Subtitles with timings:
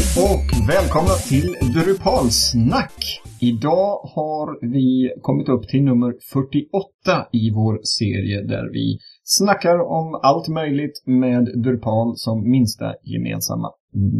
[0.00, 3.22] och välkomna till Drupalsnack!
[3.40, 10.20] Idag har vi kommit upp till nummer 48 i vår serie där vi snackar om
[10.22, 13.70] allt möjligt med Drupal som minsta gemensamma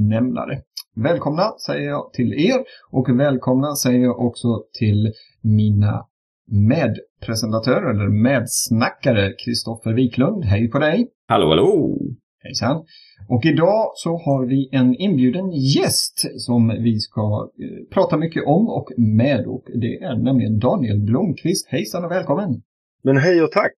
[0.08, 0.60] nämnare.
[0.96, 2.58] Välkomna säger jag till er
[2.90, 4.48] och välkomna säger jag också
[4.78, 5.12] till
[5.42, 6.06] mina
[6.50, 10.44] medpresentatörer eller medsnackare Kristoffer Wiklund.
[10.44, 11.08] Hej på dig!
[11.28, 11.98] Hallå, hallå!
[12.44, 12.76] Hejsan!
[13.28, 18.68] Och idag så har vi en inbjuden gäst som vi ska eh, prata mycket om
[18.68, 21.68] och med och det är nämligen Daniel Blomqvist.
[21.68, 22.62] Hejsan och välkommen!
[23.02, 23.76] Men hej och tack!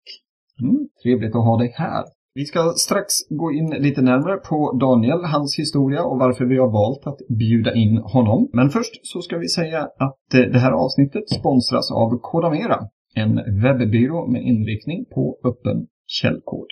[0.62, 2.04] Mm, trevligt att ha dig här.
[2.34, 6.70] Vi ska strax gå in lite närmare på Daniel, hans historia och varför vi har
[6.70, 8.50] valt att bjuda in honom.
[8.52, 12.78] Men först så ska vi säga att eh, det här avsnittet sponsras av Kodamera,
[13.14, 16.66] en webbyrå med inriktning på öppen källkod.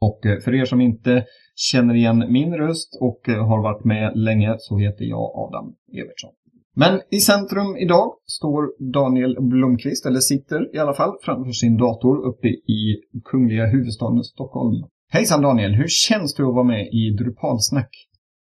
[0.00, 4.12] Och eh, för er som inte känner igen min röst och eh, har varit med
[4.16, 6.30] länge så heter jag Adam Evertsson.
[6.76, 12.26] Men i centrum idag står Daniel Blomqvist, eller sitter i alla fall, framför sin dator
[12.28, 14.84] uppe i kungliga huvudstaden Stockholm.
[15.08, 17.90] Hejsan Daniel, hur känns det att vara med i Drupalsnack?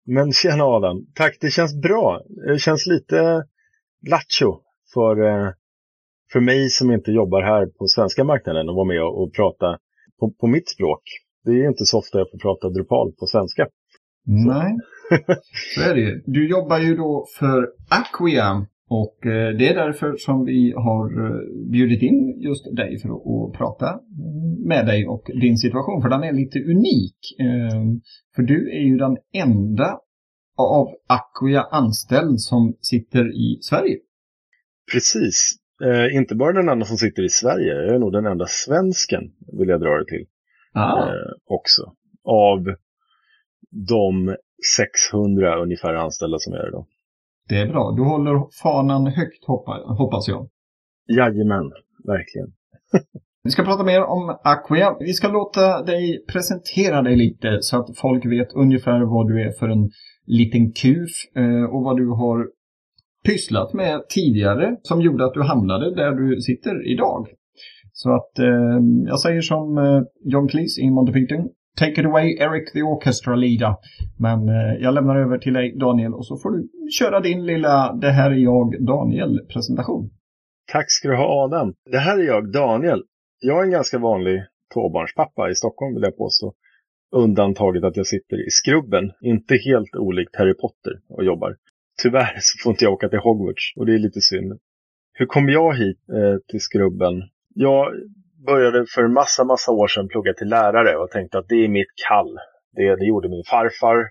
[0.06, 2.22] Men tjena Adam, tack det känns bra.
[2.48, 3.44] Det känns lite
[4.10, 4.62] lattjo
[4.94, 5.50] för, eh,
[6.34, 9.78] för mig som inte jobbar här på svenska marknaden och vara med och prata
[10.20, 11.02] på, på mitt språk.
[11.46, 13.68] Det är inte så ofta jag får prata Drupal på svenska.
[14.28, 14.78] Nej,
[15.76, 16.24] så är det ju.
[16.26, 21.72] Du jobbar ju då för Acquia och eh, det är därför som vi har eh,
[21.72, 24.00] bjudit in just dig för att prata
[24.66, 26.02] med dig och din situation.
[26.02, 27.18] För den är lite unik.
[27.40, 28.02] Ehm,
[28.36, 30.00] för du är ju den enda
[30.58, 33.98] av Acquia anställd som sitter i Sverige.
[34.94, 35.56] Precis.
[35.84, 39.24] Eh, inte bara den enda som sitter i Sverige, jag är nog den enda svensken,
[39.60, 40.26] vill jag dra det till.
[40.76, 41.00] Ah.
[41.00, 41.82] Eh, också.
[42.24, 42.64] Av
[43.88, 44.36] de
[44.78, 46.88] 600 ungefär anställda som är då.
[47.50, 47.92] Det är bra.
[47.92, 49.46] Du håller fanan högt
[49.98, 50.50] hoppas jag.
[51.08, 51.72] Jajamän,
[52.08, 52.48] verkligen.
[53.44, 54.96] Vi ska prata mer om Aquia.
[55.00, 59.52] Vi ska låta dig presentera dig lite så att folk vet ungefär vad du är
[59.52, 59.90] för en
[60.26, 62.48] liten kuf eh, och vad du har
[63.26, 67.28] pysslat med tidigare som gjorde att du hamnade där du sitter idag.
[67.98, 71.50] Så att eh, jag säger som eh, John Cleese i Monty Python.
[71.78, 73.76] Take it away Eric the Orchestra Leader.
[74.20, 76.70] Men eh, jag lämnar över till dig Daniel och så får du
[77.00, 80.10] köra din lilla Det här är jag Daniel presentation.
[80.72, 81.74] Tack ska du ha Adam.
[81.92, 83.04] Det här är jag Daniel.
[83.40, 86.54] Jag är en ganska vanlig tvåbarnspappa i Stockholm vill jag påstå.
[87.12, 91.56] Undantaget att jag sitter i skrubben, inte helt olikt Harry Potter och jobbar.
[92.04, 94.60] Tyvärr så får inte jag åka till Hogwarts och det är lite synd.
[95.14, 97.14] Hur kom jag hit eh, till skrubben?
[97.58, 97.94] Jag
[98.46, 101.94] började för massa, massa år sedan plugga till lärare och tänkte att det är mitt
[102.08, 102.38] kall.
[102.72, 104.10] Det, det gjorde min farfar.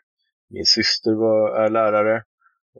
[0.50, 2.22] Min syster var, är lärare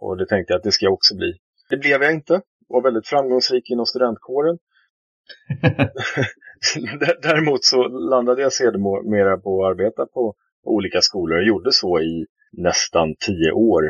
[0.01, 1.33] och det tänkte jag att det ska jag också bli.
[1.71, 2.41] Det blev jag inte.
[2.69, 4.59] Var väldigt framgångsrik inom studentkåren.
[7.23, 12.27] Däremot så landade jag sedermera på att arbeta på olika skolor och gjorde så i
[12.53, 13.83] nästan tio år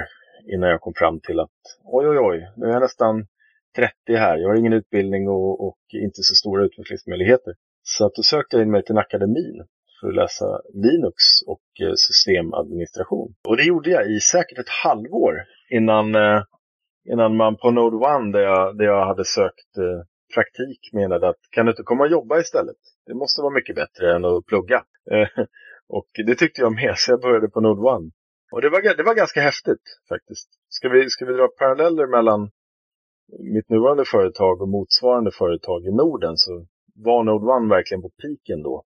[0.53, 1.51] innan jag kom fram till att
[1.85, 3.27] oj, oj, oj, nu är jag nästan
[3.77, 4.37] 30 här.
[4.37, 7.55] Jag har ingen utbildning och, och inte så stora utvecklingsmöjligheter.
[7.83, 9.67] Så att då sökte jag in mig till akademin
[10.01, 13.35] för att läsa Linux och eh, systemadministration.
[13.49, 15.35] Och det gjorde jag i säkert ett halvår
[15.71, 16.43] innan, eh,
[17.13, 20.01] innan man på Node One där jag, där jag hade sökt eh,
[20.35, 22.77] praktik menade att kan du inte komma och jobba istället?
[23.07, 24.83] Det måste vara mycket bättre än att plugga.
[25.89, 28.11] och det tyckte jag med så jag började på Node One.
[28.53, 30.49] Och det var, det var ganska häftigt faktiskt.
[30.69, 32.51] Ska vi, ska vi dra paralleller mellan
[33.55, 38.63] mitt nuvarande företag och motsvarande företag i Norden så var Node One verkligen på piken
[38.63, 38.83] då.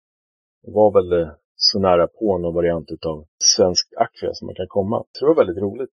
[0.62, 5.04] Det var väl så nära på någon variant av svensk Acquia som man kan komma.
[5.12, 5.90] Så det var väldigt roligt.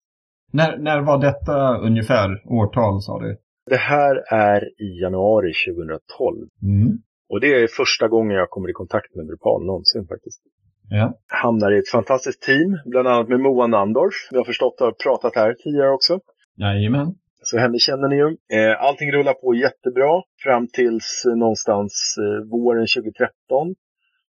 [0.53, 3.37] När, när var detta ungefär årtal sa du?
[3.67, 6.49] Det här är i januari 2012.
[6.63, 6.99] Mm.
[7.29, 10.43] Och det är första gången jag kommer i kontakt med Drupal någonsin faktiskt.
[10.91, 11.15] Ja.
[11.27, 14.29] Hamnar i ett fantastiskt team, bland annat med Moa Nandorf.
[14.31, 16.21] Vi har förstått och pratat här tidigare också.
[16.57, 17.15] Jajamän.
[17.43, 18.37] Så henne känner ni ju.
[18.59, 23.75] Eh, allting rullar på jättebra fram tills någonstans eh, våren 2013.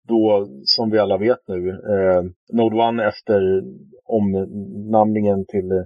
[0.08, 3.62] Då, som vi alla vet nu, eh, Node One efter
[4.04, 5.84] omnamningen till eh,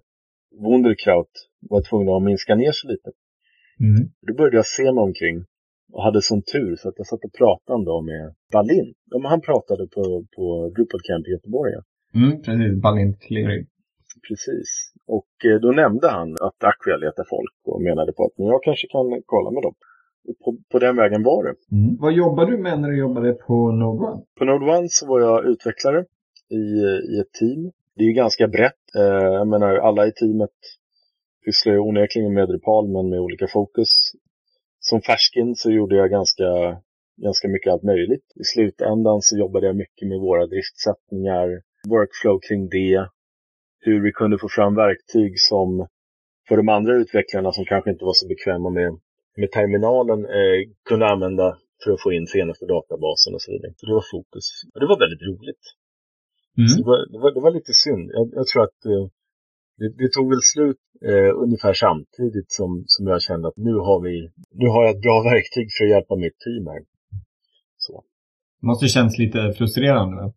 [0.62, 1.34] Wunderkraut
[1.70, 3.10] var tvungen att minska ner sig lite.
[3.80, 4.10] Mm.
[4.26, 5.44] Då började jag se mig omkring
[5.92, 8.94] och hade sån tur så att jag satt och pratade då med Balin.
[9.10, 11.72] Ja, han pratade på, på Drupal Camp i Göteborg.
[11.72, 11.82] Ja.
[12.20, 13.66] Mm, precis, Balint Cleary.
[14.28, 14.93] Precis.
[15.06, 18.62] Och eh, då nämnde han att Acquia letar folk och menade på att men jag
[18.62, 19.74] kanske kan kolla med dem.
[20.28, 21.54] Och på, på den vägen var det.
[21.76, 21.96] Mm.
[22.00, 24.22] Vad jobbar du med när du jobbade på Node One?
[24.38, 26.04] På Node One så var jag utvecklare
[26.50, 26.64] i,
[27.14, 28.94] i ett team det är ju ganska brett.
[28.96, 30.50] Eh, jag menar, alla i teamet
[31.44, 34.12] pysslar ju onekligen med Drupal, men med olika fokus.
[34.80, 36.44] Som färsking så gjorde jag ganska,
[37.22, 38.26] ganska mycket allt möjligt.
[38.40, 41.48] I slutändan så jobbade jag mycket med våra driftsättningar,
[41.88, 43.08] workflow kring det,
[43.86, 45.86] hur vi kunde få fram verktyg som
[46.48, 48.90] för de andra utvecklarna som kanske inte var så bekväma med,
[49.36, 50.58] med terminalen eh,
[50.88, 53.72] kunde använda för att få in senaste databasen och så vidare.
[53.76, 54.46] Så det var fokus.
[54.72, 55.64] Och det var väldigt roligt.
[56.58, 56.68] Mm.
[56.78, 58.10] Det, var, det, var, det, var, lite synd.
[58.18, 59.04] Jag, jag tror att eh,
[59.78, 63.98] det, det, tog väl slut eh, ungefär samtidigt som, som jag kände att nu har,
[64.06, 64.14] vi,
[64.62, 66.82] nu har jag ett bra verktyg för att hjälpa mitt team här.
[67.76, 68.04] Så.
[68.60, 70.32] Det måste känns lite frustrerande.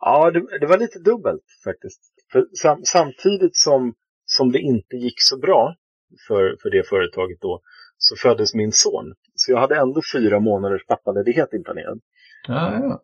[0.00, 2.00] Ja, det, det, var lite dubbelt faktiskt.
[2.32, 3.94] För sam, samtidigt som,
[4.24, 5.74] som det inte gick så bra
[6.28, 7.60] för, för det företaget då
[7.98, 9.14] så föddes min son.
[9.34, 12.00] Så jag hade ändå fyra månaders pappaledighet inplanerad.
[12.48, 13.02] Ja, ja.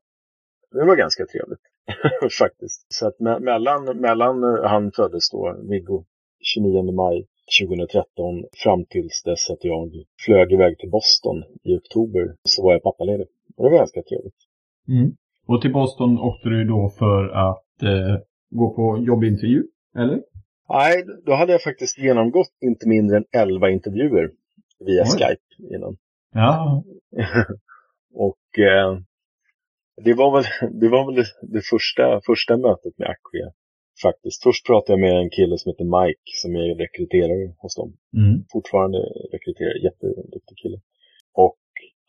[0.72, 1.60] Det var ganska trevligt
[2.38, 2.86] faktiskt.
[2.88, 6.04] Så att me mellan, mellan eh, han föddes då, Viggo,
[6.40, 7.26] 29 maj
[7.62, 9.90] 2013 fram tills dess att jag
[10.24, 13.26] flög iväg till Boston i oktober så var jag pappaledig.
[13.56, 14.40] Och det var ganska trevligt.
[14.88, 15.16] Mm.
[15.46, 18.16] Och till Boston åkte du då för att eh,
[18.50, 19.64] gå på jobbintervju,
[19.96, 20.22] eller?
[20.68, 24.30] Nej, då hade jag faktiskt genomgått inte mindre än 11 intervjuer
[24.86, 25.08] via Oj.
[25.08, 25.96] Skype innan.
[26.32, 26.84] Ja.
[28.14, 28.98] och eh,
[30.04, 30.44] det var väl,
[30.80, 33.52] det, var väl det, första, första mötet med Acquia.
[34.02, 34.42] Faktiskt.
[34.42, 37.92] Först pratade jag med en kille som heter Mike som är rekryterare hos dem.
[38.16, 38.44] Mm.
[38.52, 38.98] Fortfarande
[39.34, 40.78] rekryterare, jätteduktig kille.
[41.32, 41.60] Och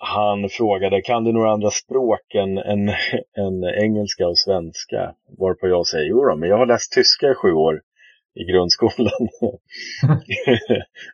[0.03, 2.89] han frågade, kan du några andra språk än, än,
[3.37, 5.15] än engelska och svenska?
[5.37, 7.81] Varpå jag säger, jo då, men jag har läst tyska i sju år
[8.35, 9.27] i grundskolan.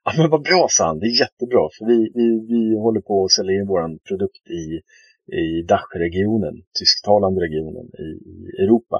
[0.04, 3.25] ja men vad bra sa han, det är jättebra för vi, vi, vi håller på
[3.25, 4.81] att sälja in vår produkt i,
[5.42, 8.98] i Dachregionen, tysktalande regionen i, i Europa.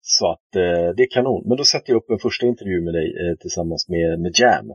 [0.00, 1.42] Så att eh, det är kanon.
[1.46, 4.72] Men då sätter jag upp en första intervju med dig eh, tillsammans med, med Jam.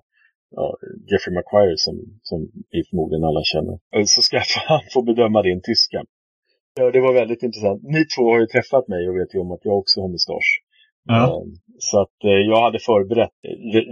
[0.56, 0.78] Ja,
[1.12, 1.96] Jeffrey McQuire som,
[2.30, 2.40] som
[2.72, 3.76] vi förmodligen alla känner.
[3.96, 4.36] Eh, så ska
[4.68, 6.00] han få bedöma din tyska.
[6.80, 7.82] Ja, det var väldigt intressant.
[7.84, 10.52] Ni två har ju träffat mig och vet ju om att jag också har mustasch.
[11.06, 11.22] Ja.
[11.24, 13.36] Ehm, så att eh, jag hade förberett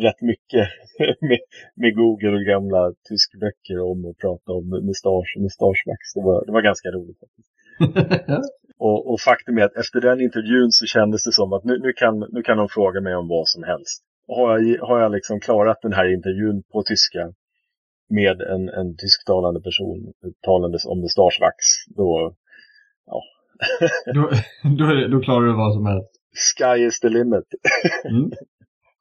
[0.06, 0.66] rätt mycket
[1.30, 1.40] med,
[1.76, 6.02] med Google och gamla tyskböcker om att prata om mustasch och mustaschvax.
[6.16, 7.52] Det var, det var ganska roligt faktiskt.
[8.88, 11.94] och, och, faktum är att efter den intervjun så kändes det som att nu, nu,
[11.94, 14.04] kan, nu kan de fråga mig om vad som helst.
[14.28, 17.34] Har jag, har jag liksom klarat den här intervjun på tyska
[18.10, 21.58] med en, en tysktalande person talandes om mustaschvax,
[21.88, 22.36] då,
[23.06, 23.22] ja.
[24.14, 24.30] då,
[24.78, 26.12] då, då klarar du vad som helst.
[26.58, 27.46] Sky is the limit.
[28.10, 28.32] mm.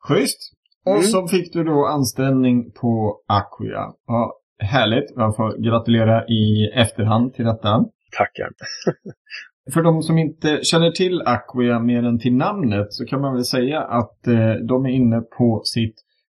[0.08, 0.52] Schysst.
[0.84, 1.02] Och mm.
[1.02, 3.92] så fick du då anställning på Acquia.
[4.06, 5.12] Ja, härligt.
[5.16, 7.84] Jag får gratulera i efterhand till detta.
[8.18, 8.50] Tackar.
[9.72, 13.44] För de som inte känner till Aquia mer än till namnet så kan man väl
[13.44, 15.94] säga att eh, de är inne på sitt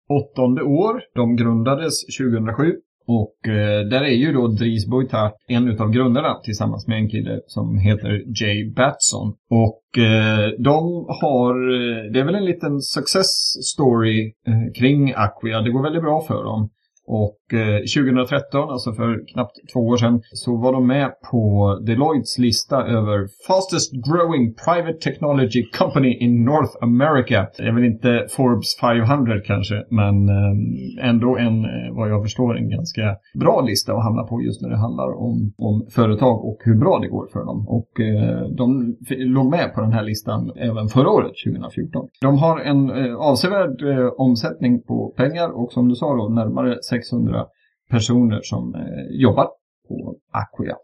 [0.09, 1.01] åttonde år.
[1.15, 2.73] De grundades 2007
[3.07, 7.39] och eh, där är ju då Dries Boitart en av grundarna tillsammans med en kille
[7.47, 9.33] som heter Jay Batson.
[9.49, 13.31] Och eh, de har, eh, det är väl en liten success
[13.73, 16.69] story eh, kring Aquia, Det går väldigt bra för dem.
[17.07, 22.37] Och eh, 2013, alltså för knappt två år sedan, så var de med på Deloittes
[22.37, 27.47] lista över Fastest Growing Private Technology Company in North America.
[27.57, 32.57] Det är väl inte Forbes 500 kanske, men eh, ändå en, eh, vad jag förstår,
[32.57, 36.57] en ganska bra lista att hamna på just när det handlar om, om företag och
[36.59, 37.67] hur bra det går för dem.
[37.67, 42.07] Och eh, de låg med på den här listan även förra året, 2014.
[42.21, 43.77] De har en avsevärd
[44.17, 47.45] omsättning på pengar och som du sa då, närmare 600
[47.89, 49.47] personer som eh, jobbar
[49.87, 50.75] på Acquia.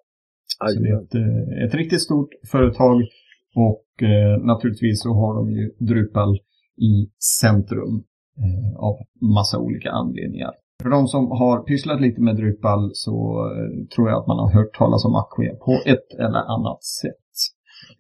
[0.57, 3.01] Så det är ett, eh, ett riktigt stort företag
[3.55, 6.35] och eh, naturligtvis så har de ju Drupal
[6.77, 7.09] i
[7.41, 8.03] centrum
[8.37, 10.51] eh, av massa olika anledningar.
[10.83, 13.15] För de som har pysslat lite med Drupal så
[13.55, 17.15] eh, tror jag att man har hört talas om Acquia på ett eller annat sätt.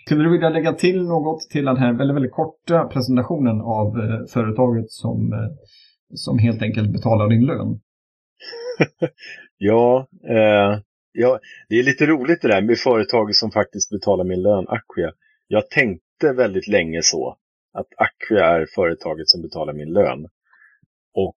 [0.05, 4.25] Skulle du vilja lägga till något till den här väldigt, väldigt korta presentationen av eh,
[4.33, 5.33] företaget som,
[6.13, 7.79] som helt enkelt betalar din lön?
[9.57, 10.79] ja, eh,
[11.11, 15.13] ja, det är lite roligt det där med företaget som faktiskt betalar min lön, Acquia.
[15.47, 17.37] Jag tänkte väldigt länge så,
[17.73, 20.27] att Acquia är företaget som betalar min lön.
[21.13, 21.37] Och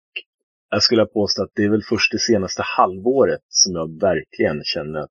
[0.70, 5.00] jag skulle påstå att det är väl först det senaste halvåret som jag verkligen känner
[5.00, 5.10] att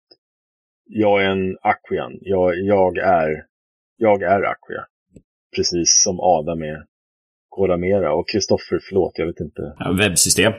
[0.86, 2.17] jag är en Acquian.
[2.21, 3.45] Jag, jag, är,
[3.98, 4.86] jag är Acquia.
[5.55, 6.86] Precis som Adam är
[7.50, 9.75] Kodamera och Kristoffer, förlåt, jag vet inte.
[9.79, 10.53] Ja, webbsystem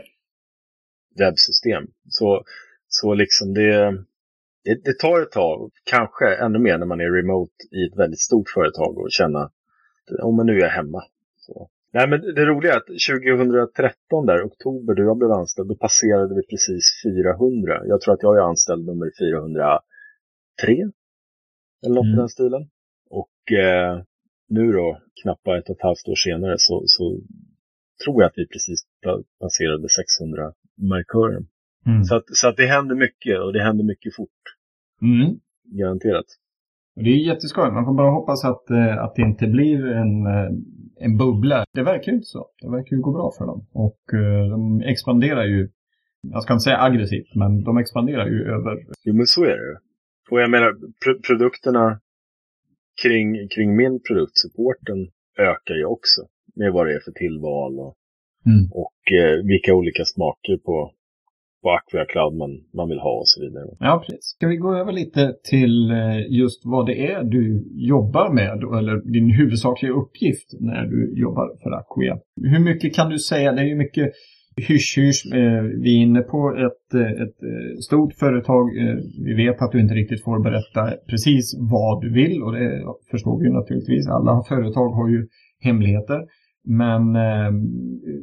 [1.18, 1.86] webbsystem.
[2.08, 2.44] Så,
[2.88, 4.04] så liksom det,
[4.64, 8.20] det, det, tar ett tag, kanske ännu mer när man är remote i ett väldigt
[8.20, 9.50] stort företag och känna
[10.10, 11.02] oh, men nu är jag hemma.
[11.36, 11.70] Så.
[11.92, 16.34] Nej, men det roliga är att 2013 där, oktober, då jag blev anställd, då passerade
[16.34, 17.82] vi precis 400.
[17.86, 19.82] Jag tror att jag är anställd nummer 403.
[21.84, 22.14] Eller något mm.
[22.14, 22.70] i den stilen.
[23.10, 24.02] Och eh,
[24.48, 27.20] nu då, knappt ett och ett halvt år senare, så, så
[28.04, 28.80] tror jag att vi precis
[29.40, 29.88] passerade
[30.82, 31.46] 600-markören.
[31.86, 32.04] Mm.
[32.04, 34.42] Så, att, så att det händer mycket och det händer mycket fort.
[35.02, 35.38] Mm.
[35.64, 36.26] Garanterat.
[36.96, 37.70] Och det är jätteskoj.
[37.70, 40.50] Man får bara hoppas att, eh, att det inte blir en, eh,
[40.96, 41.64] en bubbla.
[41.74, 42.46] Det verkar ju inte så.
[42.62, 43.66] Det verkar ju gå bra för dem.
[43.72, 45.68] Och eh, de expanderar ju,
[46.22, 48.78] jag ska inte säga aggressivt, men de expanderar ju över...
[49.04, 49.78] Jo, men så är det.
[50.30, 52.00] Och jag menar, pr produkterna
[53.02, 55.08] kring, kring min produkt, supporten,
[55.38, 56.22] ökar ju också.
[56.54, 57.94] Med vad det är för tillval och,
[58.46, 58.70] mm.
[58.72, 60.90] och eh, vilka olika smaker på,
[61.62, 63.66] på Aqua Cloud man, man vill ha och så vidare.
[63.78, 64.24] Ja, precis.
[64.24, 69.12] Ska vi gå över lite till eh, just vad det är du jobbar med eller
[69.12, 72.18] din huvudsakliga uppgift när du jobbar för Aquia.
[72.42, 73.52] Hur mycket kan du säga?
[73.52, 74.12] Det är ju mycket
[74.56, 75.32] hysch-hysch.
[75.34, 77.38] Eh, vi är inne på ett, eh, ett
[77.84, 78.64] stort företag.
[79.24, 83.40] Vi vet att du inte riktigt får berätta precis vad du vill och det förstår
[83.42, 84.08] vi naturligtvis.
[84.08, 85.28] Alla företag har ju
[85.60, 86.20] hemligheter.
[86.64, 87.52] Men eh,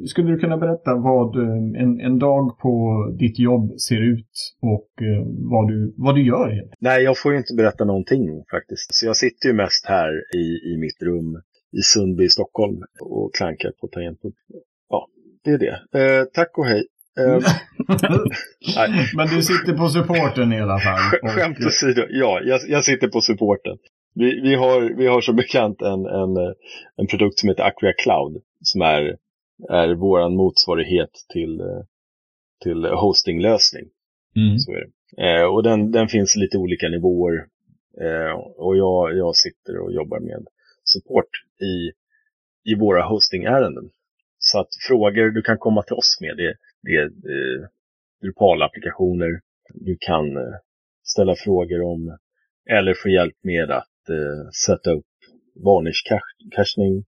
[0.06, 4.30] skulle du kunna berätta vad eh, en, en dag på ditt jobb ser ut
[4.62, 6.50] och eh, vad, du, vad du gör?
[6.50, 6.72] Helt?
[6.80, 8.94] Nej, jag får ju inte berätta någonting faktiskt.
[8.94, 11.42] Så jag sitter ju mest här i, i mitt rum
[11.78, 14.38] i Sundby i Stockholm och klankar på tangentbordet.
[14.88, 15.08] Ja,
[15.44, 16.00] det är det.
[16.00, 16.86] Eh, tack och hej.
[17.18, 17.38] Eh,
[19.16, 21.00] Men du sitter på supporten i alla fall.
[21.22, 21.30] Och...
[21.30, 23.76] Skämt åsido, ja, jag, jag sitter på supporten.
[24.14, 26.54] Vi, vi, har, vi har som bekant en, en,
[26.96, 29.16] en produkt som heter Acquia Cloud som är,
[29.68, 31.60] är vår motsvarighet till,
[32.62, 33.84] till hostinglösning.
[34.36, 34.58] Mm.
[34.58, 34.90] Så är det.
[35.16, 37.46] Eh, och den, den finns lite olika nivåer
[38.00, 40.46] eh, och jag, jag sitter och jobbar med
[40.84, 41.92] support i,
[42.72, 43.90] i våra hostingärenden.
[44.38, 47.68] Så att frågor du kan komma till oss med det, det är eh,
[48.22, 49.40] Drupal-applikationer.
[49.74, 50.54] Du kan eh,
[51.04, 52.18] ställa frågor om
[52.70, 55.06] eller få hjälp med att eh, sätta upp
[55.54, 57.04] varnish-cachning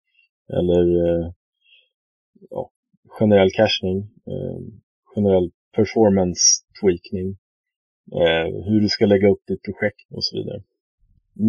[0.49, 1.33] eller eh,
[2.51, 2.71] ja,
[3.19, 4.59] generell cachning, eh,
[5.15, 7.29] generell performance-tweakning,
[8.13, 10.63] eh, hur du ska lägga upp ditt projekt och så vidare.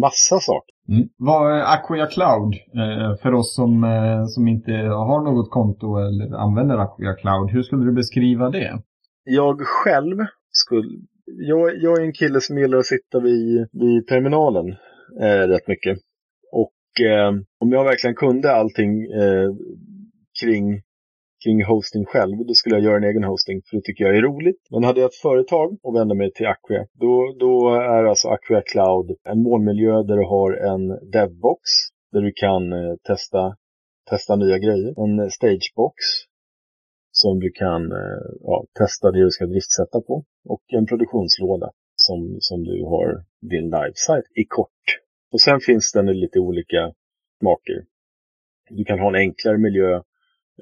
[0.00, 0.74] Massa saker.
[0.88, 1.08] Mm.
[1.16, 2.54] Vad är Aquia Cloud?
[2.54, 7.62] Eh, för oss som, eh, som inte har något konto eller använder Aquia Cloud, hur
[7.62, 8.82] skulle du beskriva det?
[9.24, 10.16] Jag själv
[10.50, 10.88] skulle...
[11.26, 14.76] Jag, jag är en kille som gillar att sitta vid, vid terminalen
[15.20, 15.98] eh, rätt mycket.
[16.52, 19.50] Och eh, om jag verkligen kunde allting eh,
[20.40, 20.82] kring,
[21.44, 24.22] kring hosting själv, då skulle jag göra en egen hosting, för det tycker jag är
[24.22, 24.62] roligt.
[24.70, 28.62] Men hade jag ett företag och vände mig till Acquia, då, då är alltså Acquia
[28.62, 31.60] Cloud en molnmiljö där du har en devbox,
[32.12, 33.56] där du kan eh, testa,
[34.10, 34.94] testa nya grejer.
[35.04, 35.94] En stagebox
[37.10, 40.24] som du kan eh, ja, testa det du ska driftsätta på.
[40.48, 41.70] Och en produktionslåda
[42.08, 43.08] som, som du har
[43.52, 44.84] din live i kort.
[45.32, 46.92] Och sen finns det lite olika
[47.40, 47.78] smaker.
[48.70, 50.02] Du kan ha en enklare miljö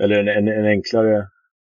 [0.00, 1.18] eller en, en, en enklare,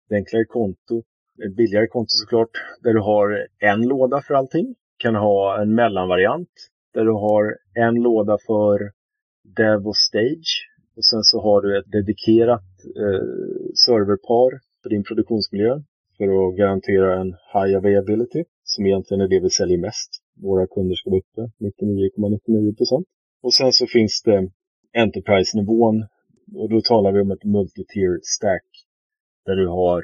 [0.06, 1.02] ett enklare konto.
[1.44, 2.50] Ett billigare konto såklart,
[2.82, 4.66] där du har en låda för allting.
[4.66, 6.54] Du kan ha en mellanvariant
[6.94, 8.78] där du har en låda för
[9.56, 10.52] Dev och Stage.
[10.96, 12.70] Och sen så har du ett dedikerat
[13.02, 13.26] eh,
[13.84, 14.50] serverpar
[14.82, 15.74] för din produktionsmiljö
[16.16, 20.10] för att garantera en high availability som egentligen är det vi säljer mest.
[20.42, 23.06] Våra kunder ska vara uppe 99,99 procent.
[23.42, 24.50] Och sen så finns det
[24.92, 26.06] Enterprise-nivån
[26.56, 28.66] och då talar vi om ett multi-tier stack
[29.46, 30.02] där du har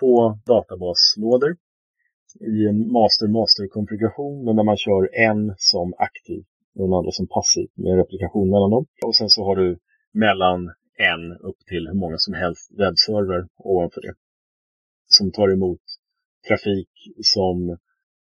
[0.00, 1.56] två databaslådor
[2.40, 7.68] i en master-master-konfiguration men där man kör en som aktiv och den andra som passiv
[7.74, 8.86] med replikation mellan dem.
[9.06, 9.78] Och sen så har du
[10.12, 10.60] mellan
[11.12, 14.14] en upp till hur många som helst webbserver ovanför det
[15.16, 15.80] som tar emot
[16.48, 16.88] trafik
[17.34, 17.76] som,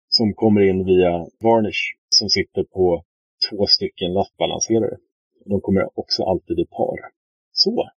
[0.08, 1.12] som kommer in via
[1.44, 3.02] Varnish som sitter på
[3.50, 4.96] två stycken lastbalanserare.
[5.44, 6.98] De kommer också alltid i par.
[7.52, 7.88] Så.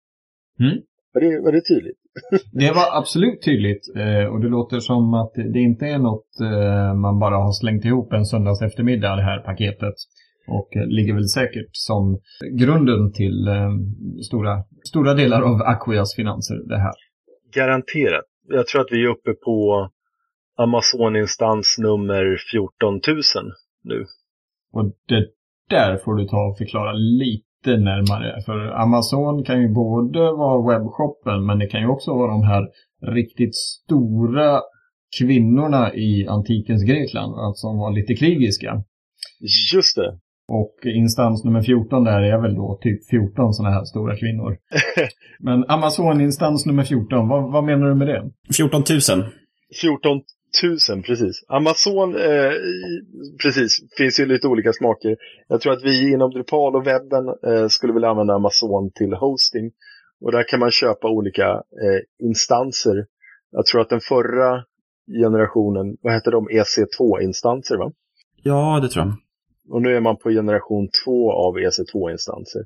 [0.59, 0.77] Mm.
[1.13, 1.99] Var, det, var det tydligt?
[2.51, 6.93] det var absolut tydligt eh, och det låter som att det inte är något eh,
[6.93, 9.95] man bara har slängt ihop en söndags eftermiddag det här paketet.
[10.47, 12.19] Och eh, ligger väl säkert som
[12.51, 13.47] grunden till
[14.27, 16.93] stora, stora delar av Aquias finanser det här.
[17.55, 19.89] Garanterat jag tror att vi är uppe på
[20.57, 23.21] Amazon-instans nummer 14 000
[23.83, 24.05] nu.
[24.73, 25.25] Och det
[25.69, 28.41] där får du ta och förklara lite närmare.
[28.45, 32.67] För Amazon kan ju både vara webbshoppen men det kan ju också vara de här
[33.01, 34.61] riktigt stora
[35.19, 38.83] kvinnorna i antikens Grekland, alltså som var lite krigiska.
[39.73, 40.19] Just det.
[40.49, 44.57] Och instans nummer 14 där är väl då typ 14 sådana här stora kvinnor.
[45.39, 48.29] Men Amazon-instans nummer 14, vad, vad, menar du med det?
[48.57, 48.99] 14 000.
[49.81, 50.21] 14
[50.89, 51.43] 000, precis.
[51.47, 52.51] Amazon, eh,
[53.43, 55.17] precis, finns ju lite olika smaker.
[55.47, 59.71] Jag tror att vi inom Drupal och webben eh, skulle vilja använda Amazon till hosting.
[60.21, 61.47] Och där kan man köpa olika
[61.83, 63.05] eh, instanser.
[63.51, 64.63] Jag tror att den förra
[65.23, 67.91] generationen, vad heter de, EC2-instanser va?
[68.43, 69.13] Ja, det tror jag.
[69.69, 72.65] Och nu är man på generation två av EC2-instanser.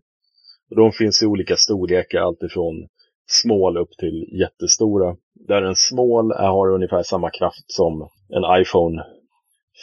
[0.70, 2.88] Och de finns i olika storlekar, alltifrån
[3.28, 5.16] small upp till jättestora.
[5.48, 9.04] Där en small har ungefär samma kraft som en iPhone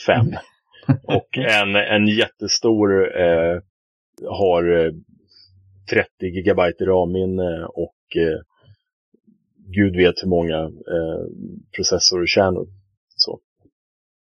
[0.07, 0.27] 5.
[1.05, 3.61] Och en, en jättestor eh,
[4.29, 4.93] har
[5.91, 8.41] 30 eh, gigabyte RAM-minne och eh,
[9.57, 11.25] gud vet hur många eh,
[11.77, 12.67] processorkärnor.
[13.17, 13.41] Så.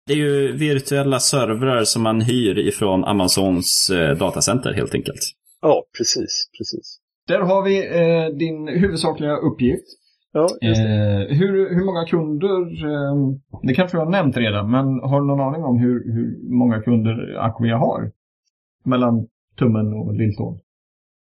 [0.08, 5.20] Det är ju virtuella servrar som man hyr ifrån Amazons eh, datacenter helt enkelt.
[5.62, 6.98] Ja, precis, precis.
[7.26, 9.86] Där har vi eh, din huvudsakliga uppgift.
[10.32, 11.26] Ja, just det.
[11.30, 13.16] Eh, hur, hur många kunder, eh,
[13.62, 16.82] det kanske jag har nämnt redan, men har du någon aning om hur, hur många
[16.82, 18.12] kunder Acquia har?
[18.84, 19.26] Mellan
[19.58, 20.60] tummen och lilltån.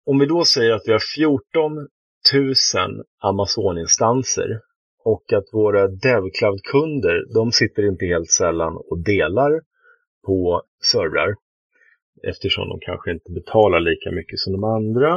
[0.05, 4.59] Om vi då säger att vi har 14 000 Amazon-instanser
[5.05, 9.61] och att våra DevCloud-kunder, de sitter inte helt sällan och delar
[10.25, 11.35] på servrar
[12.27, 15.15] eftersom de kanske inte betalar lika mycket som de andra.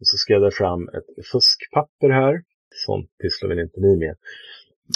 [0.00, 2.42] Och så ska jag fram ett fuskpapper här.
[2.86, 4.16] Sånt pysslar väl inte ni med?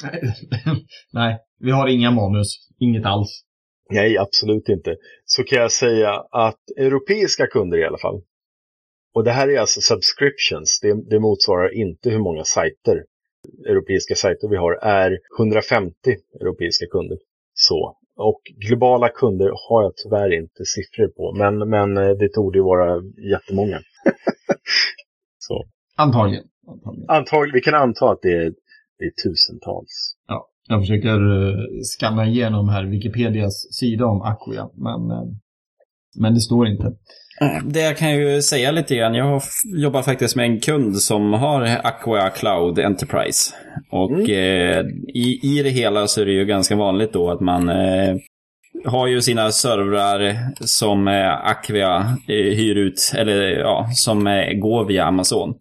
[1.12, 2.68] Nej, vi har inga manus.
[2.78, 3.42] Inget alls.
[3.90, 4.96] Nej, absolut inte.
[5.24, 8.22] Så kan jag säga att europeiska kunder i alla fall.
[9.14, 10.80] Och det här är alltså subscriptions.
[10.82, 13.04] Det, det motsvarar inte hur många sajter,
[13.68, 15.94] europeiska sajter vi har, är 150
[16.40, 17.18] europeiska kunder.
[17.54, 17.96] Så.
[18.16, 22.64] Och globala kunder har jag tyvärr inte siffror på, men, men eh, det torde ju
[22.64, 23.80] vara jättemånga.
[25.38, 25.64] Så.
[25.96, 26.44] Antagligen.
[26.68, 27.10] Antagligen.
[27.10, 27.54] Antagligen.
[27.54, 28.54] Vi kan anta att det är,
[28.98, 30.16] det är tusentals.
[30.28, 35.32] Ja, jag försöker uh, skanna igenom här Wikipedias sida om Acquia, men, uh,
[36.18, 36.92] men det står inte.
[37.64, 39.14] Det jag kan ju säga lite grann.
[39.14, 43.54] Jag jobbar faktiskt med en kund som har Aqua Cloud Enterprise.
[43.90, 44.30] Och mm.
[44.30, 48.16] eh, i, i det hela så är det ju ganska vanligt då att man eh,
[48.84, 54.84] har ju sina servrar som eh, Aquia eh, hyr ut, eller ja, som eh, går
[54.84, 55.54] via Amazon.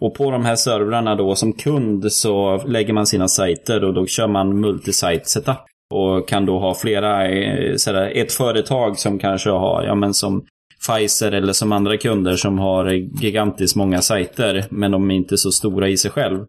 [0.00, 4.06] Och på de här servrarna då som kund så lägger man sina sajter och då
[4.06, 5.56] kör man multisite setup.
[5.94, 10.44] Och kan då ha flera, eh, sådär, ett företag som kanske har, ja men som
[10.86, 12.90] Pfizer eller som andra kunder som har
[13.22, 16.46] gigantiskt många sajter men de är inte så stora i sig själv.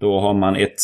[0.00, 0.80] Då har man ett,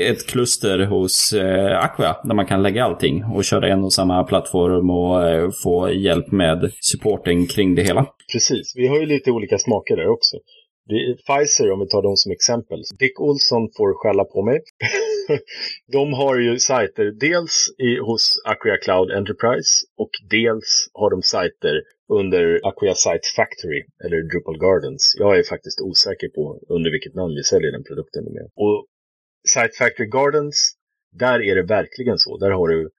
[0.00, 4.24] ett kluster hos eh, Aqua där man kan lägga allting och köra en och samma
[4.24, 8.06] plattform och eh, få hjälp med supporten kring det hela.
[8.32, 10.36] Precis, vi har ju lite olika smaker där också.
[11.26, 12.78] Pfizer, om vi tar dem som exempel.
[12.98, 14.58] Dick Olsson får skälla på mig.
[15.92, 21.82] de har ju sajter dels i, hos Acquia Cloud Enterprise och dels har de sajter
[22.08, 25.14] under Acquia Site Factory eller Drupal Gardens.
[25.18, 28.50] Jag är faktiskt osäker på under vilket namn vi säljer den produkten med.
[28.54, 28.86] Och
[29.48, 30.76] Site Factory Gardens,
[31.12, 32.38] där är det verkligen så.
[32.38, 32.90] Där har du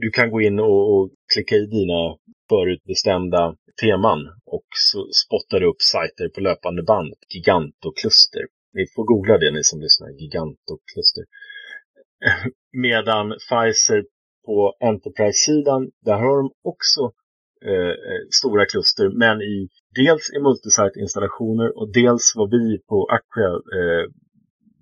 [0.00, 2.16] du kan gå in och, och klicka i dina
[2.48, 7.14] förutbestämda teman och så spottar du upp sajter på löpande band.
[7.34, 8.42] Gigantokluster.
[8.76, 10.08] Ni får googla det ni som lyssnar.
[10.20, 11.24] Gigantokluster.
[12.86, 14.00] Medan Pfizer
[14.46, 17.02] på Enterprise-sidan, där har de också
[17.64, 23.52] Eh, eh, stora kluster, men i dels i multisite-installationer och dels vad vi på Acquia
[23.78, 24.04] eh,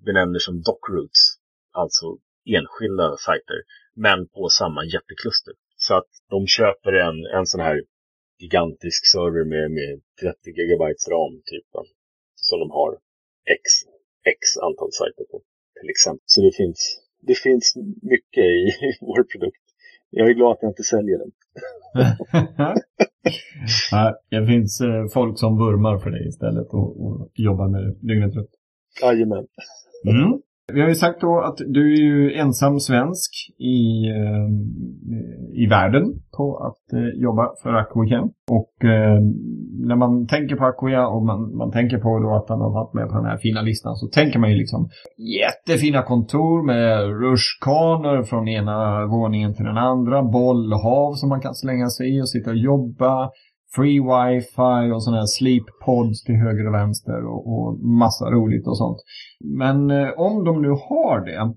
[0.05, 1.21] benämner som dockroots,
[1.71, 2.05] alltså
[2.57, 3.59] enskilda sajter,
[3.95, 5.53] men på samma jättekluster.
[5.75, 7.83] Så att de köper en, en sån här
[8.39, 11.69] gigantisk server med, med 30 gigabytes ram typ,
[12.35, 12.91] som de har
[13.57, 13.63] x,
[14.35, 15.37] x antal sajter på
[15.79, 16.25] till exempel.
[16.25, 16.79] Så det finns,
[17.29, 17.65] det finns
[18.01, 18.61] mycket i
[19.01, 19.63] vår produkt.
[20.09, 21.31] Jag är glad att jag inte säljer den.
[23.91, 27.93] Nej, det finns eh, folk som vurmar för det istället och, och jobbar med det
[28.07, 28.49] dygnet runt.
[29.01, 29.47] Jajamän.
[30.07, 30.41] Mm.
[30.73, 34.47] Vi har ju sagt då att du är ju ensam svensk i, eh,
[35.63, 36.03] i världen
[36.37, 38.21] på att eh, jobba för Akoya.
[38.51, 39.19] Och eh,
[39.87, 42.93] när man tänker på Akoya och man, man tänker på då att han har varit
[42.93, 44.89] med på den här fina listan så tänker man ju liksom
[45.41, 51.89] jättefina kontor med rutschkanor från ena våningen till den andra, bollhav som man kan slänga
[51.89, 53.29] sig i och sitta och jobba
[53.75, 58.67] free wifi och sådana här sleep pods till höger och vänster och, och massa roligt
[58.67, 58.97] och sånt.
[59.39, 61.55] Men eh, om de nu har det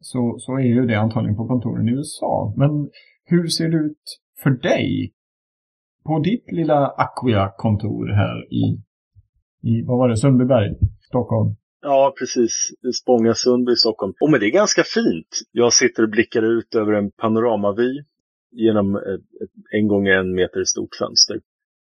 [0.00, 2.54] så, så är ju det antagligen på kontoren i USA.
[2.56, 2.70] Men
[3.24, 4.02] hur ser det ut
[4.42, 5.12] för dig
[6.04, 8.64] på ditt lilla Aquia-kontor här i,
[9.68, 10.74] i, vad var det, Sundbyberg,
[11.08, 11.56] Stockholm.
[11.82, 12.52] Ja, precis.
[13.02, 14.12] Spånga Sundby Stockholm.
[14.20, 15.28] Och men det är ganska fint.
[15.52, 18.04] Jag sitter och blickar ut över en panoramavy
[18.50, 21.40] genom ett, en gånger en meter stort fönster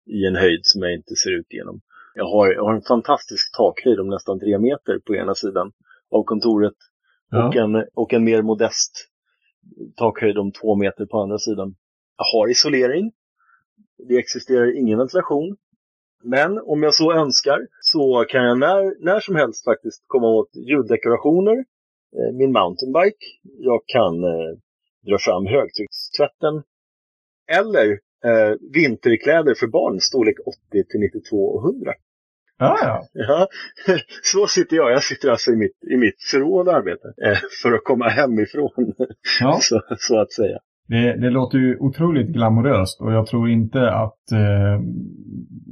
[0.06, 1.82] i en höjd som jag inte ser ut genom.
[2.16, 5.72] Jag har, jag har en fantastisk takhöjd om nästan tre meter på ena sidan
[6.12, 6.74] av kontoret
[7.30, 7.48] ja.
[7.48, 9.08] och, en, och en mer modest
[9.96, 11.76] takhöjd om två meter på andra sidan.
[12.18, 13.12] Jag har isolering.
[14.08, 15.58] Det existerar ingen ventilation.
[16.24, 20.56] Men om jag så önskar så kan jag när, när som helst faktiskt komma åt
[20.56, 21.58] ljuddekorationer,
[22.18, 24.24] eh, min mountainbike, jag kan
[25.04, 26.64] eh, dra fram högtryckstvätten
[27.52, 27.92] eller
[28.26, 30.58] eh, vinterkläder för barn storlek 80
[30.90, 31.94] till 92 och 100.
[32.62, 33.08] Ah, ja.
[33.14, 33.48] ja.
[34.24, 34.92] Så sitter jag.
[34.92, 38.94] Jag sitter alltså i mitt, i mitt förråd och arbetar eh, för att komma hemifrån.
[39.40, 39.58] Ja.
[39.62, 40.60] så, så att säga.
[40.92, 44.78] Det, det, låter ju otroligt glamoröst och jag tror inte att eh,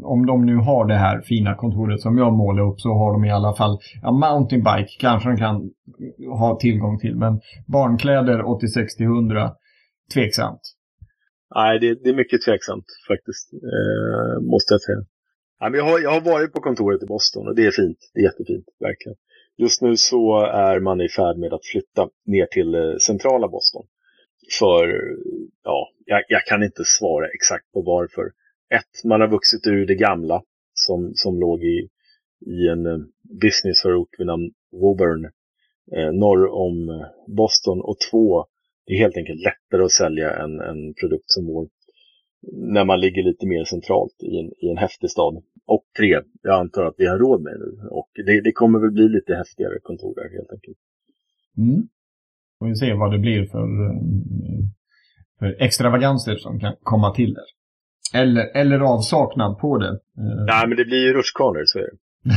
[0.03, 3.25] om de nu har det här fina kontoret som jag målar upp så har de
[3.25, 5.69] i alla fall, ja mountainbike kanske de kan
[6.39, 9.51] ha tillgång till men barnkläder 80-60-100
[10.13, 10.61] tveksamt.
[11.55, 15.03] Nej, det, det, är mycket tveksamt faktiskt, eh, måste jag säga.
[15.59, 17.97] Nej, men jag, har, jag har varit på kontoret i Boston och det är fint,
[18.13, 19.17] det är jättefint, verkligen.
[19.57, 23.85] Just nu så är man i färd med att flytta ner till eh, centrala Boston.
[24.59, 25.15] För,
[25.63, 28.31] ja, jag, jag, kan inte svara exakt på varför.
[28.75, 31.89] Ett, man har vuxit ur det gamla som, som låg i,
[32.45, 32.99] i en eh,
[33.41, 35.25] businessförort vid namn Woburn
[35.95, 37.81] eh, norr om eh, Boston.
[37.81, 38.45] Och två,
[38.85, 41.67] det är helt enkelt lättare att sälja en, en produkt som vår
[42.51, 45.43] när man ligger lite mer centralt i en, i en häftig stad.
[45.65, 47.87] Och tre, jag antar att vi har råd med det nu.
[47.89, 50.77] Och det, det kommer väl bli lite häftigare kontor där helt enkelt.
[51.57, 51.87] Mm.
[52.59, 53.67] Får vi se vad det blir för,
[55.39, 57.43] för extravaganser som kan komma till där.
[58.21, 59.89] Eller, eller avsaknad på det.
[59.89, 60.45] Eh.
[60.47, 61.97] Nej, men det blir ju rutschkanor, så är det.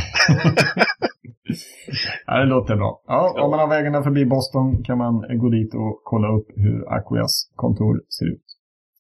[2.27, 3.03] ja, det låter bra.
[3.07, 6.47] Ja, ja, Om man har vägarna förbi Boston kan man gå dit och kolla upp
[6.57, 8.45] hur Aquias kontor ser ut.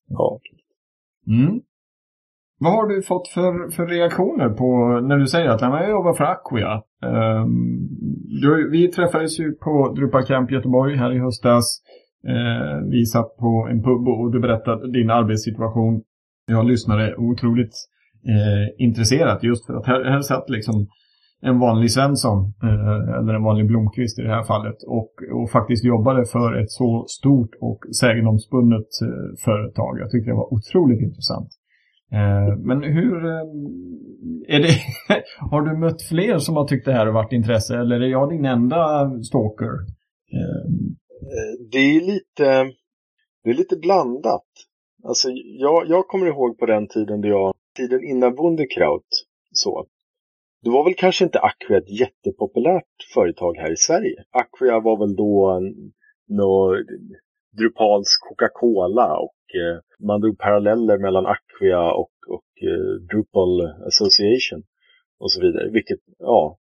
[0.09, 0.41] Ja.
[1.27, 1.61] Mm.
[2.62, 6.25] Vad har du fått för, för reaktioner på när du säger att jag jobbar för
[6.25, 6.83] Aquia?
[7.07, 7.88] Um,
[8.42, 11.83] du, vi träffades ju på Drupal Camp Göteborg här i höstas.
[12.29, 16.03] Uh, vi satt på en pub och du berättade din arbetssituation.
[16.46, 17.75] Jag lyssnade otroligt
[18.29, 20.87] uh, intresserat just för att här, här satt liksom
[21.42, 25.85] en vanlig Svensson, eh, eller en vanlig Blomqvist i det här fallet, och, och faktiskt
[25.85, 29.98] jobbade för ett så stort och sägenomspunnet eh, företag.
[30.01, 31.48] Jag tyckte det var otroligt intressant.
[32.12, 33.25] Eh, men hur...
[33.25, 33.46] Eh,
[34.48, 34.68] är det,
[35.51, 38.31] har du mött fler som har tyckt det här har varit intresse eller är jag
[38.31, 39.72] din enda stalker?
[40.33, 40.72] Eh,
[41.72, 42.72] det är lite,
[43.44, 44.48] det är lite blandat.
[45.05, 49.87] Alltså, jag, jag kommer ihåg på den tiden då jag, tiden innan Wunderkraut, så.
[50.62, 54.25] Det var väl kanske inte Aqua, ett jättepopulärt företag här i Sverige.
[54.31, 55.61] Aqua var väl då
[56.29, 56.77] no,
[57.59, 64.62] Drupals Coca-Cola och eh, man drog paralleller mellan Acquia och, och eh, Drupal Association
[65.19, 65.71] och så vidare.
[65.71, 66.59] Vilket, ja,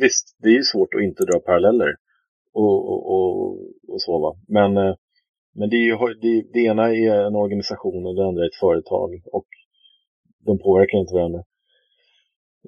[0.00, 1.96] visst, det är ju svårt att inte dra paralleller
[2.52, 4.36] och, och, och, och så va.
[4.48, 4.94] Men, eh,
[5.54, 9.22] men det, är, det, det ena är en organisation och det andra är ett företag
[9.32, 9.46] och
[10.46, 11.42] de påverkar inte varandra.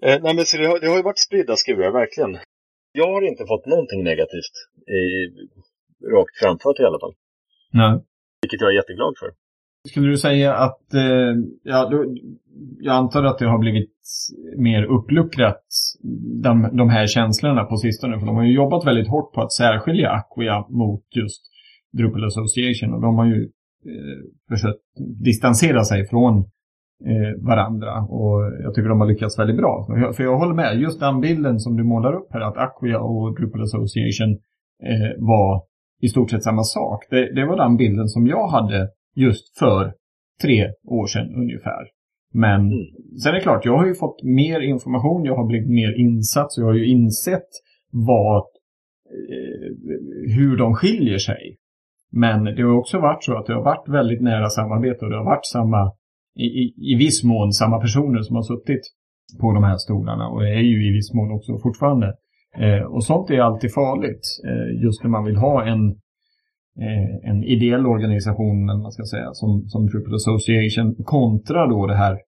[0.03, 2.38] Eh, nej men så det har, det har ju varit spridda skurar, verkligen.
[2.92, 4.55] Jag har inte fått någonting negativt
[4.88, 5.03] i,
[6.14, 7.14] rakt framfört i alla fall.
[7.72, 8.00] Nej.
[8.42, 9.31] Vilket jag är jätteglad för.
[9.88, 12.16] Skulle du säga att, eh, ja, du,
[12.81, 13.90] jag antar att det har blivit
[14.57, 15.62] mer uppluckrat,
[16.42, 18.18] de, de här känslorna på sistone.
[18.18, 21.42] För de har ju jobbat väldigt hårt på att särskilja Aquia mot just
[21.92, 22.94] Drupal Association.
[22.94, 23.42] Och de har ju
[23.87, 24.81] eh, försökt
[25.25, 26.38] distansera sig från
[27.05, 28.03] eh, varandra.
[28.03, 29.85] Och jag tycker de har lyckats väldigt bra.
[29.87, 32.57] För jag, för jag håller med, just den bilden som du målar upp här, att
[32.57, 34.31] Aquia och Drupal Association
[34.83, 35.62] eh, var
[36.01, 37.05] i stort sett samma sak.
[37.11, 39.92] Det, det var den bilden som jag hade just för
[40.42, 41.85] tre år sedan ungefär.
[42.33, 42.72] Men mm.
[43.22, 46.53] sen är det klart, jag har ju fått mer information, jag har blivit mer insatt,
[46.53, 47.48] så jag har ju insett
[47.90, 48.42] vad,
[49.31, 49.70] eh,
[50.37, 51.57] hur de skiljer sig.
[52.12, 55.16] Men det har också varit så att det har varit väldigt nära samarbete och det
[55.16, 55.92] har varit samma,
[56.37, 58.83] i, i, i viss mån samma personer som har suttit
[59.40, 62.14] på de här stolarna och är ju i viss mån också fortfarande.
[62.59, 65.96] Eh, och sånt är alltid farligt, eh, just när man vill ha en
[66.80, 72.18] eh, en ideell organisation, man ska säga, som, som Triple Association kontra då det här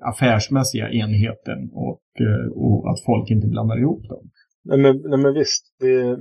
[0.00, 4.30] affärsmässiga enheten och, eh, och att folk inte blandar ihop dem.
[4.64, 6.18] Nej men, nej, men visst, det,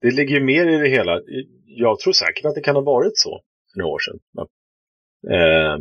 [0.00, 1.20] det ligger ju mer i det hela.
[1.66, 3.40] Jag tror säkert att det kan ha varit så
[3.72, 4.18] för några år sedan.
[4.36, 4.46] Men,
[5.34, 5.78] eh,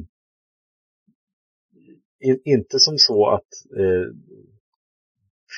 [2.29, 4.07] in, inte som så att eh,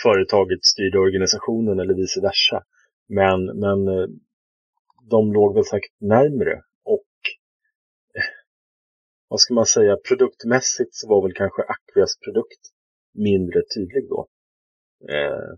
[0.03, 2.63] företaget styrde organisationen eller vice versa.
[3.07, 4.07] Men, men eh,
[5.09, 7.11] de låg väl säkert närmre och
[8.17, 8.31] eh,
[9.29, 12.61] vad ska man säga, produktmässigt så var väl kanske Aquias produkt
[13.13, 14.27] mindre tydlig då.
[15.09, 15.51] Eh,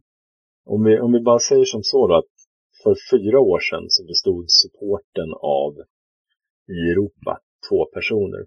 [0.65, 2.35] om, vi, om vi bara säger som så då att
[2.83, 5.73] för fyra år sedan så bestod supporten av
[6.75, 8.45] i Europa två personer.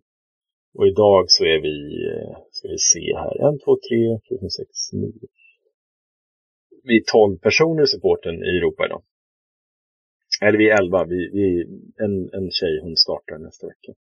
[0.74, 1.76] Och idag så är vi,
[2.10, 5.28] eh, ska vi se här, en, två, tre, fyra, sex, nio.
[6.82, 9.02] Vi är tolv personer i supporten i Europa idag.
[10.40, 11.64] Eller vi är elva, vi, vi,
[12.04, 13.92] en, en tjej hon startar nästa vecka.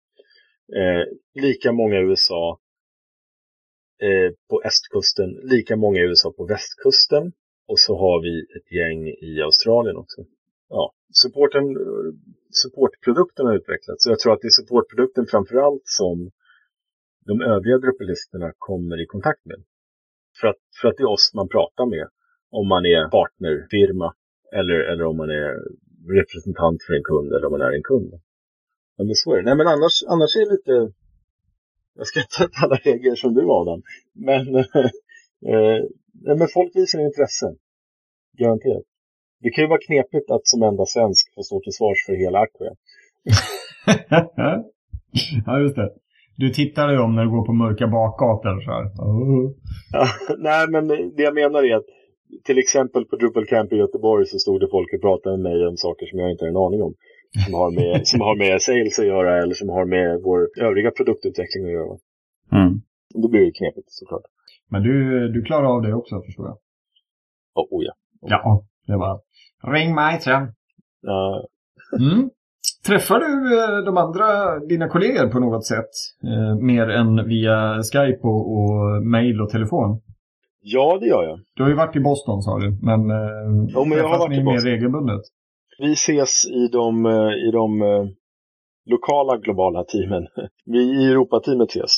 [0.76, 1.04] Eh,
[1.42, 2.58] lika många i USA
[4.02, 7.32] eh, på östkusten, lika många i USA på västkusten.
[7.68, 10.24] Och så har vi ett gäng i Australien också.
[10.68, 11.64] Ja, supporten,
[12.62, 14.04] supportprodukten har utvecklats.
[14.04, 16.30] Så jag tror att det är supportprodukten framförallt som
[17.26, 19.64] de övriga druppelisterna kommer i kontakt med.
[20.40, 22.08] För att, för att det är oss man pratar med.
[22.50, 24.14] Om man är partnerfirma
[24.52, 25.54] eller, eller om man är
[26.18, 28.12] representant för en kund eller om man är en kund.
[28.98, 29.42] Men så är det.
[29.42, 30.92] Nej, men annars, annars är det lite...
[31.94, 33.82] Jag ska inte ta alla regler som du Adam.
[34.14, 34.56] Men,
[35.50, 35.80] eh,
[36.38, 37.46] men folk visar intresse.
[38.38, 38.84] Garanterat.
[39.42, 42.38] Det kan ju vara knepigt att som enda svensk få stå till svars för hela
[42.38, 42.72] Aquia.
[45.46, 45.90] ja, just det.
[46.36, 48.84] Du tittar dig om när du går på mörka bakgator så här.
[48.84, 49.50] Uh.
[49.92, 50.06] Ja,
[50.38, 51.86] nej, men det jag menar är att
[52.44, 55.66] till exempel på Drupal Camp i Göteborg så stod det folk och pratade med mig
[55.66, 56.94] om saker som jag inte har en aning om.
[57.44, 60.90] Som har med, som har med sales att göra eller som har med vår övriga
[60.90, 61.98] produktutveckling att göra.
[62.52, 62.80] Mm.
[63.14, 64.22] Då blir det knepigt såklart.
[64.70, 66.58] Men du, du klarar av det också förstår jag?
[67.54, 67.92] Oh, oh ja.
[68.20, 68.30] Oh.
[68.30, 69.20] Ja, det var
[69.62, 70.52] Ring mig sen.
[71.02, 71.48] Ja.
[71.98, 72.30] Mm.
[72.86, 75.90] Träffar du eh, de andra, dina kollegor på något sätt?
[76.24, 80.00] Eh, mer än via Skype och, och mail och telefon?
[80.62, 81.40] Ja, det gör jag.
[81.54, 84.38] Du har ju varit i Boston sa du, men, eh, jo, men jag har varit
[84.38, 85.22] ni mer regelbundet?
[85.78, 88.06] Vi ses i de, eh, i de eh,
[88.86, 90.26] lokala globala teamen.
[90.64, 91.92] Vi i Europateamet ses.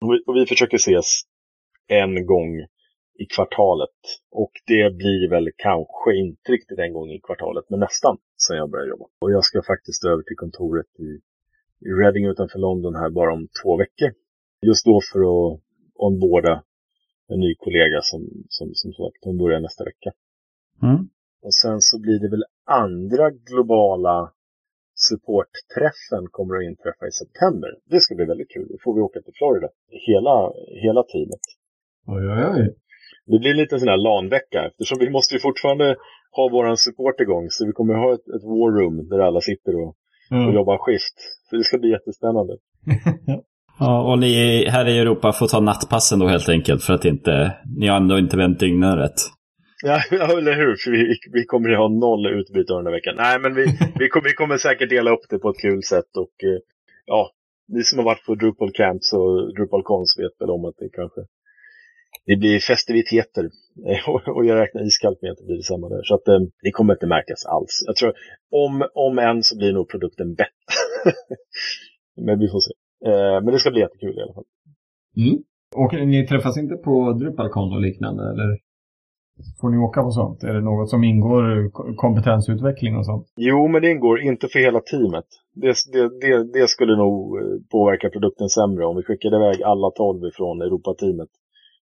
[0.00, 1.20] Och vi, och vi försöker ses
[1.88, 2.60] en gång
[3.18, 3.98] i kvartalet.
[4.30, 8.70] Och det blir väl kanske inte riktigt en gång i kvartalet, men nästan sen jag
[8.70, 9.04] började jobba.
[9.20, 11.10] Och jag ska faktiskt över till kontoret i,
[11.86, 14.10] i Reading utanför London här bara om två veckor.
[14.66, 15.60] Just då för att
[15.94, 16.62] onboarda
[17.32, 20.10] en ny kollega som, som, som sagt, hon börjar nästa vecka.
[20.82, 21.00] Mm.
[21.46, 22.44] Och sen så blir det väl
[22.84, 24.32] andra globala
[25.06, 27.70] supportträffen kommer att inträffa i september.
[27.90, 28.66] Det ska bli väldigt kul.
[28.72, 29.68] Då får vi åka till Florida.
[30.08, 30.36] Hela,
[30.84, 31.44] hela teamet.
[32.14, 32.64] Oj, oj, oj.
[33.30, 35.96] Det blir lite sån här LAN-vecka eftersom vi måste ju fortfarande
[36.36, 37.46] ha våran support igång.
[37.50, 39.96] Så vi kommer ha ett, ett war room där alla sitter och,
[40.30, 40.46] mm.
[40.46, 41.16] och jobbar skift.
[41.50, 42.52] Så det ska bli jättespännande.
[43.78, 47.52] ja, och ni här i Europa får ta nattpassen då helt enkelt för att inte,
[47.78, 49.20] ni har ändå inte vänt dygnen rätt.
[49.84, 50.02] Ja,
[50.38, 50.76] eller hur?
[50.76, 53.14] För vi, vi kommer att ha noll utbyte den här veckan.
[53.16, 53.64] Nej, men vi,
[53.98, 56.16] vi, kommer, vi kommer säkert dela upp det på ett kul sätt.
[56.16, 56.58] Och eh,
[57.06, 57.30] ja,
[57.68, 60.88] ni som har varit på Drupal Camps och Drupal Cons vet väl om att det
[60.92, 61.20] kanske
[62.26, 63.44] det blir festiviteter.
[63.88, 66.02] Eh, och jag räknar iskallt med att det blir detsamma där.
[66.02, 67.82] Så att eh, det kommer inte märkas alls.
[67.86, 68.12] Jag tror
[68.50, 70.52] om, om än så blir nog produkten bättre.
[72.26, 72.72] men vi får se.
[73.06, 74.44] Eh, men det ska bli jättekul i alla fall.
[75.16, 75.38] Mm.
[75.76, 78.58] Och ni träffas inte på DrupalCon och liknande eller?
[79.60, 80.42] Får ni åka på sånt?
[80.42, 83.26] Är det något som ingår kompetensutveckling och sånt?
[83.36, 85.24] Jo, men det ingår inte för hela teamet.
[85.54, 89.90] Det, det, det, det skulle nog eh, påverka produkten sämre om vi skickade iväg alla
[89.90, 91.28] tolv ifrån Europateamet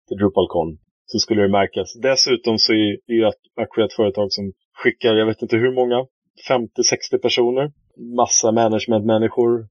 [0.07, 0.77] till DrupalCon.
[1.05, 1.93] Så skulle det märkas.
[2.01, 3.25] Dessutom så är ju
[3.61, 6.05] Acquia ett företag som skickar, jag vet inte hur många,
[6.49, 7.71] 50-60 personer.
[8.15, 9.67] Massa managementmänniskor,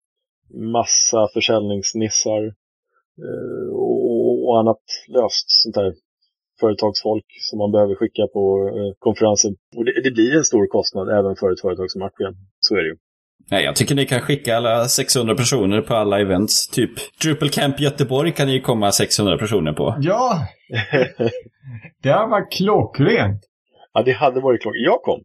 [0.54, 2.42] massa försäljningsnissar
[3.24, 5.92] eh, och, och annat löst sånt här
[6.60, 8.44] företagsfolk som man behöver skicka på
[8.78, 9.50] eh, konferenser.
[9.76, 12.32] Och det, det, blir en stor kostnad även för ett företag som Acquia.
[12.60, 12.96] Så är det ju.
[13.50, 16.68] Nej, jag tycker ni kan skicka alla 600 personer på alla events.
[16.68, 16.90] Typ
[17.22, 19.96] Drupal Camp Göteborg kan ni komma 600 personer på.
[20.00, 20.46] Ja!
[22.02, 23.42] det har varit klockrent.
[23.92, 24.84] Ja, det hade varit klockrent.
[24.84, 25.22] Jag kom.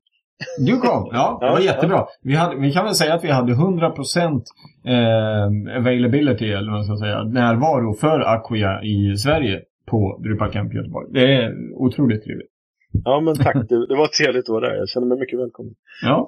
[0.60, 1.38] Du kom, ja.
[1.42, 2.06] Det var jättebra.
[2.22, 4.44] Vi, hade, vi kan väl säga att vi hade 100%
[4.86, 10.74] eh, availability, eller vad man ska säga, närvaro för Acquia i Sverige på Drupal Camp
[10.74, 11.08] Göteborg.
[11.14, 12.52] Det är otroligt trevligt.
[13.04, 13.56] Ja, men tack.
[13.70, 14.76] Det, det var trevligt att vara där.
[14.76, 15.74] Jag känner mig mycket välkommen.
[16.04, 16.28] Ja.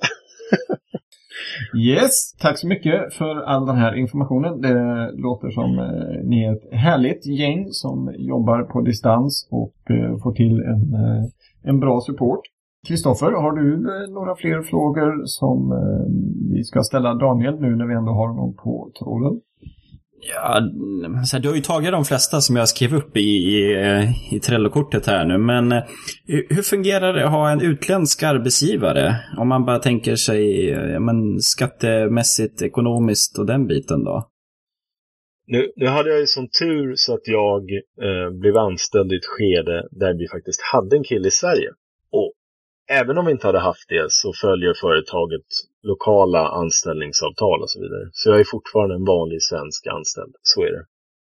[1.78, 4.62] Yes, tack så mycket för all den här informationen.
[4.62, 10.18] Det låter som eh, ni är ett härligt gäng som jobbar på distans och eh,
[10.24, 11.24] får till en, eh,
[11.64, 12.42] en bra support.
[12.88, 17.88] Kristoffer, har du eh, några fler frågor som eh, vi ska ställa Daniel nu när
[17.88, 19.42] vi ändå har honom på tråden?
[20.22, 20.60] Ja,
[21.40, 23.76] du har ju tagit de flesta som jag skrev upp i, i,
[24.32, 25.84] i Trello-kortet här nu, men eh,
[26.26, 29.16] hur fungerar det att ha en utländsk arbetsgivare?
[29.38, 34.30] Om man bara tänker sig ja, men, skattemässigt, ekonomiskt och den biten då?
[35.48, 37.62] Nu, nu hade jag ju sån tur så att jag
[38.02, 41.70] eh, blev anställd i ett skede där vi faktiskt hade en kille i Sverige.
[42.12, 42.34] Och
[42.90, 45.48] även om vi inte hade haft det så följer företaget
[45.84, 48.10] lokala anställningsavtal och så vidare.
[48.14, 50.36] Så jag är fortfarande en vanlig svensk anställd.
[50.42, 50.86] Så är det.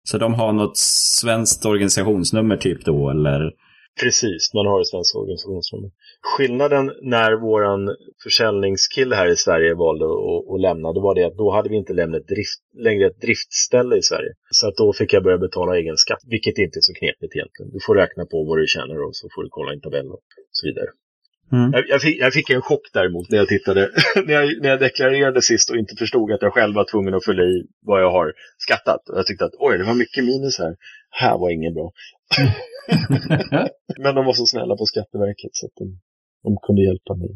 [0.08, 0.78] Så de har något
[1.22, 3.52] svenskt organisationsnummer typ då, eller?
[4.00, 5.90] Precis, man har ett svenskt organisationsnummer.
[6.20, 11.36] Skillnaden när våran försäljningskille här i Sverige valde att, att lämna, det var det att
[11.36, 14.32] då hade vi inte lämnat drift, längre ett driftställe i Sverige.
[14.50, 17.70] Så att då fick jag börja betala egen skatt, vilket inte är så knepigt egentligen.
[17.72, 20.26] Du får räkna på vad du tjänar och så får du kolla en tabell och
[20.50, 20.88] så vidare.
[21.52, 21.72] Mm.
[21.72, 23.90] Jag, jag, fick, jag, fick, en chock däremot när jag tittade,
[24.26, 27.24] när, jag, när jag deklarerade sist och inte förstod att jag själv var tvungen att
[27.24, 29.08] fylla i vad jag har skattat.
[29.08, 30.76] Och jag tyckte att oj, det var mycket minus här.
[31.10, 31.92] Här var inget bra.
[34.02, 35.84] Men de var så snälla på Skatteverket så att de,
[36.42, 37.28] de kunde hjälpa mig.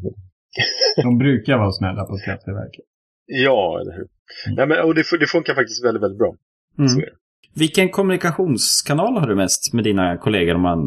[1.03, 2.85] de brukar vara snälla på Skatteverket.
[3.25, 4.07] Ja, eller hur.
[4.45, 4.55] Mm.
[4.55, 6.35] Nej, men, och det, det funkar faktiskt väldigt, väldigt bra.
[6.77, 7.09] Mm.
[7.55, 10.79] Vilken kommunikationskanal har du mest med dina kollegor om man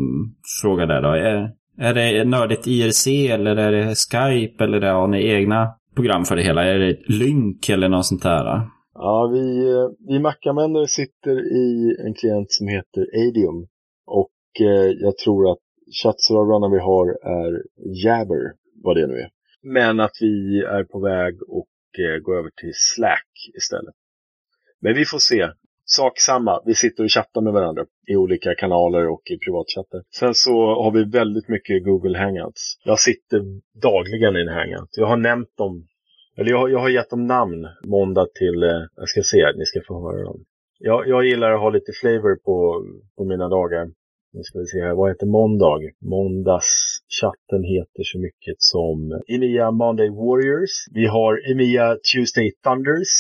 [0.63, 1.09] frågar där då?
[1.09, 6.37] Är, är det nördigt IRC eller är det Skype eller har ni egna program för
[6.37, 6.65] det hela?
[6.65, 8.61] Är det Lynk eller något sånt där?
[8.95, 13.67] Ja, vi, eh, vi Mackamänner sitter i en klient som heter Adium.
[14.07, 15.59] Och eh, jag tror att
[16.03, 17.09] chattservrarna vi har
[17.43, 17.63] är
[18.05, 18.53] Jabber,
[18.85, 19.31] vad det nu är.
[19.63, 23.95] Men att vi är på väg att eh, gå över till Slack istället.
[24.81, 25.49] Men vi får se
[25.85, 26.62] sak samma.
[26.66, 30.03] Vi sitter och chattar med varandra i olika kanaler och i privatchatter.
[30.20, 32.79] Sen så har vi väldigt mycket Google Hangouts.
[32.85, 33.40] Jag sitter
[33.83, 34.88] dagligen i en Hangout.
[34.97, 35.87] Jag har nämnt dem,
[36.37, 39.64] eller jag har, jag har gett dem namn måndag till, eh, jag ska se, ni
[39.64, 40.44] ska få höra dem.
[40.79, 43.87] Jag, jag gillar att ha lite flavor på, på mina dagar.
[44.33, 45.81] Nu ska vi se här, vad heter måndag?
[46.01, 50.75] Måndagschatten heter så mycket som Emia Monday Warriors.
[50.92, 53.12] Vi har Emia Tuesday Thunders.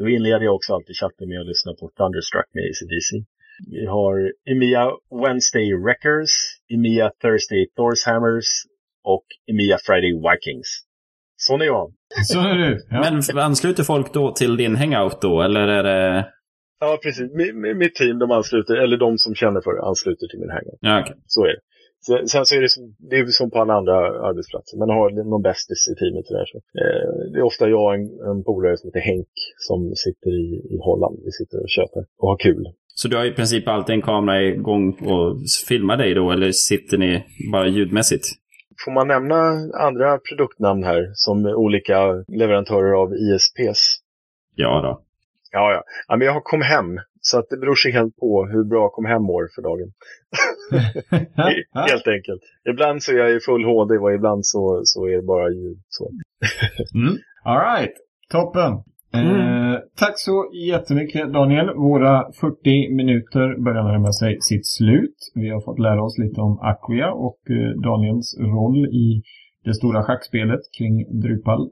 [0.00, 3.08] Då inleder jag också alltid chatten med att lyssna på Thunderstruck med ACDC.
[3.70, 4.14] Vi har
[4.52, 4.84] EMEA
[5.22, 6.32] Wednesday Wreckers,
[6.74, 8.48] EMEA Thursday Thor's Hammers
[9.14, 10.68] och EMEA Friday Vikings.
[11.36, 11.92] Sån är jag.
[12.24, 12.86] Så är du.
[12.90, 13.20] Ja.
[13.34, 16.28] Men ansluter folk då till din hangout då, eller är det...
[16.80, 17.26] Ja, precis.
[17.76, 20.78] Mitt team, de ansluter, eller de som känner för det, ansluter till min hangout.
[20.80, 21.16] Ja, okay.
[21.26, 21.60] Så är det.
[22.06, 23.96] Sen så är det, som, det är som på alla andra
[24.28, 24.78] arbetsplatser.
[24.78, 26.26] Man har någon bästis i teamet.
[26.28, 26.58] Där, så.
[26.82, 30.46] Eh, det är ofta jag och en, en polare som heter Henk som sitter i,
[30.74, 31.16] i Holland.
[31.24, 32.64] Vi sitter och tjötar och har kul.
[32.94, 35.36] Så du har i princip alltid en kamera igång och
[35.68, 38.26] filmar dig då, eller sitter ni bara ljudmässigt?
[38.84, 39.36] Får man nämna
[39.86, 43.80] andra produktnamn här som olika leverantörer av ISPs?
[44.54, 45.02] Ja då.
[45.52, 45.82] Ja, ja.
[46.08, 48.88] ja men jag har kom hem så att det beror sig helt på hur bra
[48.88, 49.92] kom hem mår för dagen.
[51.90, 52.42] helt enkelt.
[52.70, 55.78] Ibland så är jag i full HD och ibland så, så är det bara ljud.
[55.88, 56.10] Så.
[56.94, 57.16] mm.
[57.44, 57.94] All right.
[58.30, 58.72] Toppen.
[59.12, 59.36] Mm.
[59.36, 61.74] Eh, tack så jättemycket Daniel.
[61.74, 65.16] Våra 40 minuter börjar närma sig sitt slut.
[65.34, 69.22] Vi har fått lära oss lite om Acquia och eh, Daniels roll i
[69.64, 71.70] det stora schackspelet kring Drupal.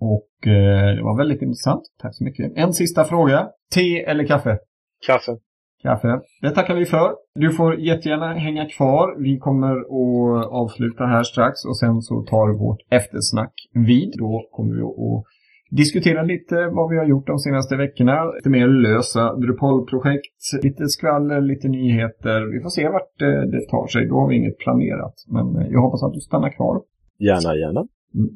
[0.00, 1.82] Och eh, det var väldigt intressant.
[2.02, 2.52] Tack så mycket.
[2.56, 3.48] En sista fråga.
[3.74, 4.58] Te eller kaffe?
[5.06, 5.36] Kaffe.
[5.82, 6.20] Kaffe.
[6.42, 7.14] Det tackar vi för.
[7.34, 9.22] Du får jättegärna hänga kvar.
[9.22, 14.14] Vi kommer att avsluta här strax och sen så tar vårt eftersnack vid.
[14.18, 15.24] Då kommer vi att
[15.70, 18.24] diskutera lite vad vi har gjort de senaste veckorna.
[18.24, 22.52] Lite mer lösa Drupal-projekt, lite skvaller, lite nyheter.
[22.52, 24.06] Vi får se vart eh, det tar sig.
[24.06, 25.14] Då har vi inget planerat.
[25.28, 26.82] Men eh, jag hoppas att du stannar kvar.
[27.18, 27.86] Gärna, gärna.
[28.14, 28.30] Mm.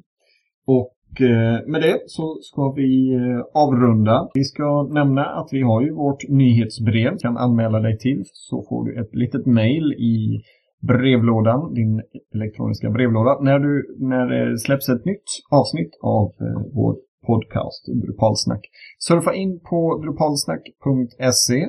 [0.67, 4.29] Och Eh, med det så ska vi eh, avrunda.
[4.35, 7.13] Vi ska nämna att vi har ju vårt nyhetsbrev.
[7.13, 10.43] Du kan anmäla dig till så får du ett litet mail i
[10.87, 12.03] brevlådan, din
[12.35, 16.97] elektroniska brevlåda, när, du, när det släpps ett nytt avsnitt av eh, vår
[17.27, 18.61] podcast Drupalsnack.
[18.99, 21.69] Surfa in på drupalsnack.se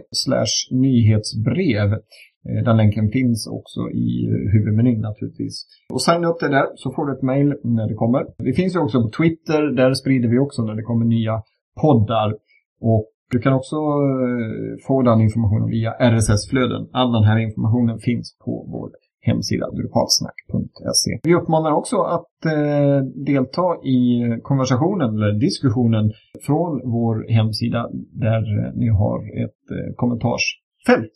[0.72, 5.66] nyhetsbrev eh, den länken finns också i huvudmenyn naturligtvis.
[5.94, 8.26] Och signa upp dig där så får du ett mail när det kommer.
[8.38, 11.42] Vi finns ju också på Twitter, där sprider vi också när det kommer nya
[11.82, 12.36] poddar.
[12.82, 16.90] Och du kan också eh, få den informationen via RSS-flöden.
[16.92, 18.92] All den här informationen finns på vår
[19.30, 21.12] hemsida drupalsnack.se.
[21.24, 23.00] Vi uppmanar också att eh,
[23.30, 24.00] delta i
[24.44, 26.12] konversationen eller diskussionen
[26.46, 27.90] från vår hemsida
[28.26, 31.14] där ni har ett eh, kommentarsfält.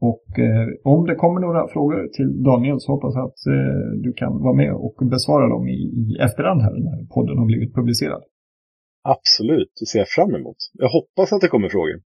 [0.00, 4.12] Och eh, om det kommer några frågor till Daniel så hoppas jag att eh, du
[4.12, 8.22] kan vara med och besvara dem i, i efterhand här när podden har blivit publicerad.
[9.14, 10.56] Absolut, det ser jag fram emot.
[10.72, 12.00] Jag hoppas att det kommer frågor.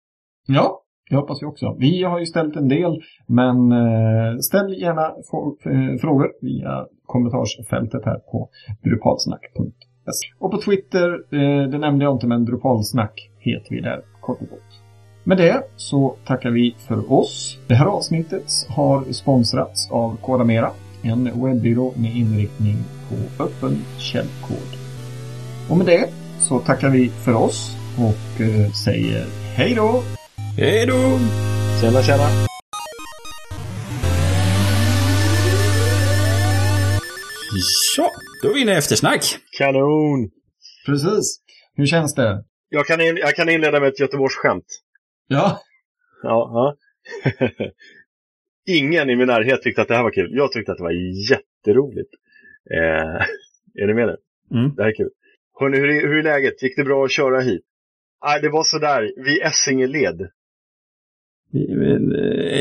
[0.47, 1.76] Ja, det hoppas vi också.
[1.78, 8.18] Vi har ju ställt en del, men eh, ställ gärna eh, frågor via kommentarsfältet här
[8.18, 8.48] på
[8.84, 10.28] drupalsnack.se.
[10.38, 14.48] Och på Twitter, eh, det nämnde jag inte, men Drupalsnack heter vi där kort och
[14.48, 14.82] gott.
[15.24, 17.59] Med det så tackar vi för oss.
[17.68, 20.70] Det här avsnittet har sponsrats av Kodamera,
[21.02, 22.76] en webbyrå med inriktning
[23.09, 24.78] på öppen källkod.
[25.70, 28.40] Och med det så tackar vi för oss och
[28.84, 29.24] säger
[29.57, 30.15] hej då!
[30.59, 31.18] Hej då!
[31.80, 32.28] Tjena, tjena!
[37.96, 38.11] Ja,
[38.42, 39.22] då är vi inne i eftersnack.
[39.59, 40.30] Kanon!
[40.86, 41.40] Precis.
[41.74, 42.44] Hur känns det?
[42.68, 44.66] Jag kan, in, jag kan inleda med ett Göteborgsskämt.
[45.26, 45.61] Ja.
[46.22, 46.76] Ja, ja.
[48.68, 50.30] Ingen i min närhet tyckte att det här var kul.
[50.32, 52.11] Jag tyckte att det var jätteroligt.
[52.70, 53.22] Eh,
[53.82, 54.16] är ni med nu?
[54.59, 54.74] Mm.
[54.74, 55.11] Det här är kul.
[55.61, 56.62] Hörrni, hur, är- hur är läget?
[56.62, 57.62] Gick det bra att köra hit?
[58.24, 59.12] Nej, det var sådär.
[59.16, 60.20] Vi Essingeled.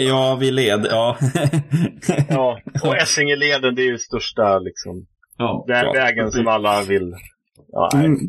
[0.08, 0.86] Ja, vi led.
[0.90, 1.18] Ja.
[2.30, 5.06] Ja, och Essingeleden det är ju största liksom,
[5.38, 5.64] Ja.
[5.68, 7.14] den Ja, vägen som alla vill.
[7.72, 8.06] Ja, nej.
[8.06, 8.20] Mm.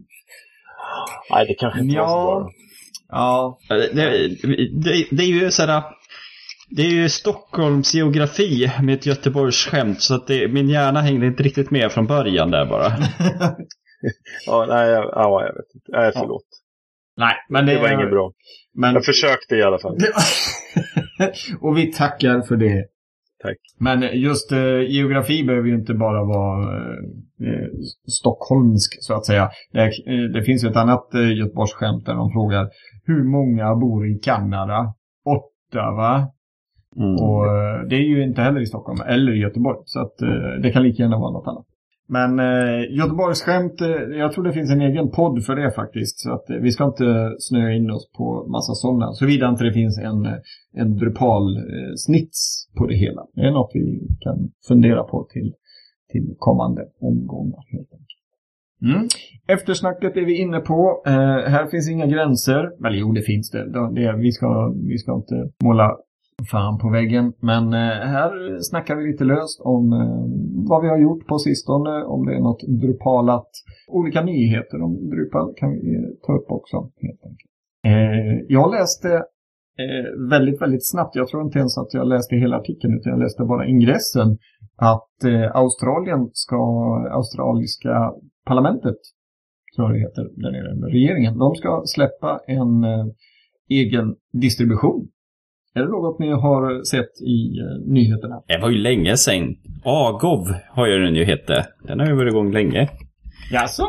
[1.30, 2.40] nej, det kanske inte var så Ja.
[2.40, 2.50] bra.
[3.08, 3.58] Ja.
[3.68, 4.28] Det,
[4.82, 5.82] det, det är ju sådär...
[6.70, 11.42] Det är ju Stockholms geografi med ett Göteborgsskämt så att det, min hjärna hängde inte
[11.42, 12.86] riktigt med från början där bara.
[14.46, 15.86] Ja, nej, jag, ja, jag vet inte.
[15.92, 16.42] Nej, förlåt.
[17.16, 18.32] Nej, men det, Det var inget bra.
[18.74, 18.94] Men...
[18.94, 19.96] Jag försökte i alla fall.
[21.60, 22.86] och vi tackar för det.
[23.42, 23.56] Tack.
[23.78, 26.86] Men just eh, geografi behöver ju inte bara vara
[27.40, 27.68] eh,
[28.08, 29.50] stockholmsk så att säga.
[29.72, 32.68] Det, eh, det finns ju ett annat eh, Göteborgsskämt där de frågar
[33.04, 34.94] hur många bor i Kanada?
[35.24, 36.32] Åtta va?
[36.96, 37.14] Mm.
[37.14, 39.78] Och eh, det är ju inte heller i Stockholm eller i Göteborg.
[39.84, 41.66] Så att eh, det kan lika gärna vara något annat.
[42.08, 46.18] Men eh, Göteborgsskämt, eh, jag tror det finns en egen podd för det faktiskt.
[46.18, 49.12] Så att eh, vi ska inte snöa in oss på massa sådana.
[49.12, 50.38] Såvida inte det finns en, eh,
[50.74, 52.18] en drupal eh,
[52.78, 53.26] på det hela.
[53.34, 55.54] Det är något vi kan fundera på till,
[56.12, 58.06] till kommande omgångar helt enkelt.
[58.82, 59.08] Mm.
[59.48, 61.02] Eftersnacket är vi inne på.
[61.06, 61.12] Eh,
[61.52, 62.86] här finns inga gränser.
[62.86, 63.72] Eller jo, det finns det.
[63.72, 65.96] det, det vi, ska, vi ska inte måla
[66.44, 67.32] fan på väggen.
[67.40, 70.24] Men eh, här snackar vi lite löst om eh,
[70.68, 72.04] vad vi har gjort på sistone.
[72.04, 73.50] Om det är något drupalat.
[73.88, 77.50] Olika nyheter om Drupal kan vi eh, ta upp också helt enkelt.
[78.48, 79.22] Jag läste
[80.30, 81.16] väldigt, väldigt snabbt.
[81.16, 84.38] Jag tror inte ens att jag läste hela artikeln utan jag läste bara ingressen.
[84.76, 85.14] Att
[85.54, 86.56] Australien ska,
[87.10, 88.12] australiska
[88.46, 88.96] parlamentet,
[89.76, 92.84] tror jag det heter där nere, regeringen, de ska släppa en
[93.68, 95.08] egen distribution.
[95.76, 98.42] Är det något ni har sett i eh, nyheterna?
[98.46, 99.56] Det var ju länge sedan.
[99.84, 101.66] Agov har ju den ju hette.
[101.82, 102.88] Den har ju varit igång länge.
[103.52, 103.88] Jaså?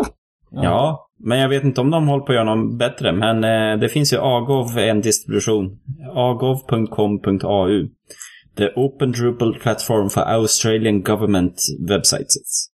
[0.52, 1.10] Ja.
[1.20, 3.12] men jag vet inte om de håller på att göra något bättre.
[3.12, 5.80] Men eh, det finns ju Agov, en distribution.
[6.16, 7.88] agov.com.au.
[8.58, 12.70] The Open Drupal Platform for Australian Government Websites.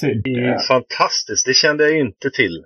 [0.00, 1.46] Det är ju fantastiskt.
[1.46, 2.64] Det kände jag inte till.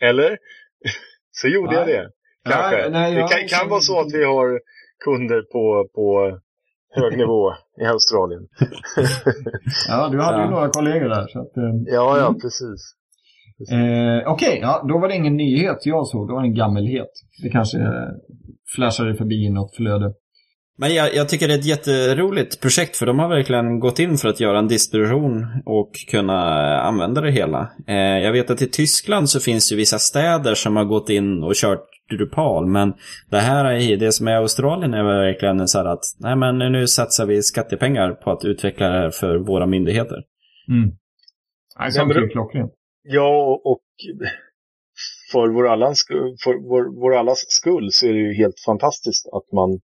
[0.08, 0.38] Eller?
[1.30, 1.94] Så gjorde jag Nej.
[1.96, 2.10] det.
[2.50, 2.78] Kanske.
[2.82, 4.60] Ja, nej, det jag kan, kan vara så att till vi har
[5.04, 6.38] kunder på, på
[7.00, 8.42] hög nivå i Australien.
[9.88, 10.50] Ja, du hade ju Ja.
[10.50, 11.26] några kollegor där.
[11.28, 12.40] Så att, eh, Ja, ja, Mm.
[12.40, 12.80] precis.
[13.72, 16.28] Eh, Okej, ja, då var det ingen nyhet jag såg.
[16.28, 17.08] Det var en gammelhet.
[17.42, 18.08] Det kanske eh,
[18.76, 20.12] flashade förbi i något flöde.
[20.78, 24.16] Men jag, jag tycker det är ett jätteroligt projekt för de har verkligen gått in
[24.16, 26.40] för att göra en distribution och kunna
[26.80, 27.70] använda det hela.
[27.88, 31.10] Eh, jag vet att i Tyskland så finns det ju vissa städer som har gått
[31.10, 31.84] in och kört
[32.16, 32.94] Drupal, men
[33.30, 36.58] det här är det som är i Australien är verkligen så här att nej men
[36.58, 40.24] nu satsar vi skattepengar på att utveckla det här för våra myndigheter.
[40.68, 40.90] Mm.
[41.78, 41.90] Nej,
[42.22, 42.72] ju klockrent.
[43.02, 43.82] Ja, och
[45.32, 49.26] för vår, allans, skull- för vår, vår allas skull så är det ju helt fantastiskt
[49.26, 49.80] att man,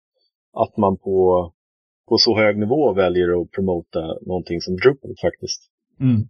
[0.54, 1.52] att man på,
[2.10, 5.62] på så hög nivå väljer att promota någonting som Drupal faktiskt.
[6.00, 6.22] Mm.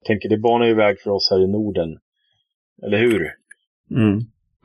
[0.00, 1.98] Jag tänker det banar ju väg för oss här i Norden.
[2.82, 3.30] Eller hur?
[3.90, 4.20] Mm.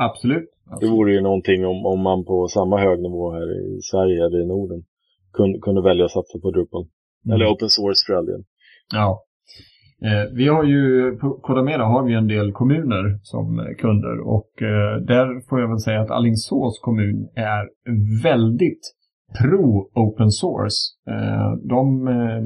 [0.08, 0.50] Absolut.
[0.80, 3.48] Det vore ju någonting om, om man på samma hög nivå här
[3.78, 4.84] i Sverige eller i Norden
[5.34, 6.86] kunde, kunde välja att satsa på Drupal.
[7.26, 7.36] Mm.
[7.36, 8.44] Eller open source för all del.
[8.94, 9.24] Ja.
[10.08, 14.96] Eh, vi har ju, på Kodamera har vi en del kommuner som kunder och eh,
[15.12, 17.64] där får jag väl säga att Alingsås kommun är
[18.24, 18.84] väldigt
[19.40, 20.80] pro open source.
[21.10, 22.42] Eh, de, eh,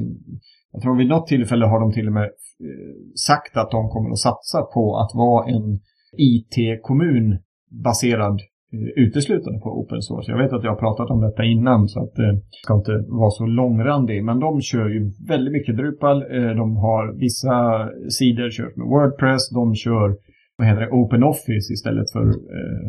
[0.72, 2.24] jag tror vid något tillfälle har de till och med
[2.66, 2.96] eh,
[3.26, 5.80] sagt att de kommer att satsa på att vara en
[6.16, 7.38] IT-kommun
[7.70, 8.40] baserad
[8.72, 10.32] eh, uteslutande på open source.
[10.32, 13.04] Jag vet att jag har pratat om detta innan så att eh, det ska inte
[13.08, 14.24] vara så långrandig.
[14.24, 16.22] Men de kör ju väldigt mycket Drupal.
[16.22, 17.88] Eh, de har vissa
[18.18, 19.50] sidor kört med Wordpress.
[19.50, 20.16] De kör
[20.58, 22.88] vad heter det, Open Office istället för eh,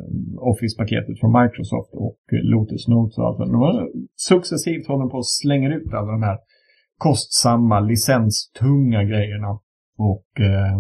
[0.51, 3.38] Office-paketet från Microsoft och Lotus Notes och allt.
[3.38, 6.38] De har successivt håller på att slänga ut alla de här
[6.97, 9.59] kostsamma, licenstunga grejerna.
[9.97, 10.80] Och, eh,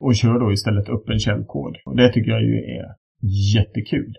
[0.00, 1.76] och kör då istället öppen källkod.
[1.86, 2.86] Och det tycker jag ju är
[3.54, 4.14] jättekul.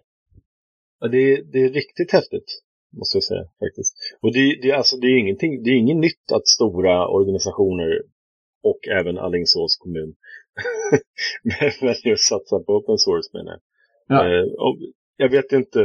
[0.99, 2.61] Ja, det, är, det är riktigt häftigt,
[2.97, 3.95] måste jag säga faktiskt.
[4.21, 8.01] Och det, det, alltså, det är ingenting, det är inget nytt att stora organisationer
[8.63, 10.15] och även Alingsås kommun
[11.81, 13.61] väljer att satsa på open source menar jag.
[14.07, 14.25] Ja.
[14.25, 14.45] Eh,
[15.17, 15.79] jag vet inte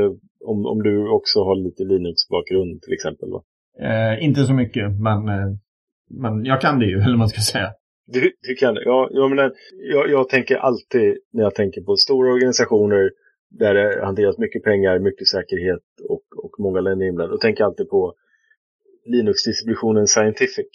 [0.45, 3.29] om, om du också har lite Linux-bakgrund till exempel?
[3.31, 3.43] Va?
[3.81, 5.57] Eh, inte så mycket, men, eh,
[6.11, 7.73] men jag kan det ju, eller man ska säga.
[8.13, 8.75] Du, du kan?
[8.75, 9.53] Ja, jag, menar,
[9.93, 13.11] jag, jag tänker alltid när jag tänker på stora organisationer
[13.51, 17.35] där det hanteras mycket pengar, mycket säkerhet och, och många länder inblandade.
[17.35, 18.15] Då tänker jag alltid på
[19.05, 20.71] Linux-distributionen Scientific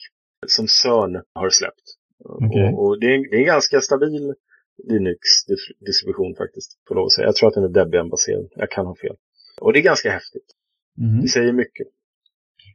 [0.47, 1.85] som CERN har släppt.
[2.19, 2.63] Okay.
[2.63, 4.33] Och, och det, är, det är en ganska stabil
[4.83, 7.25] Linux-distribution faktiskt, på lov att säga.
[7.25, 8.47] Jag tror att den är Debian-baserad.
[8.55, 9.15] Jag kan ha fel.
[9.61, 10.49] Och det är ganska häftigt.
[10.97, 11.21] Mm.
[11.21, 11.87] Det säger mycket.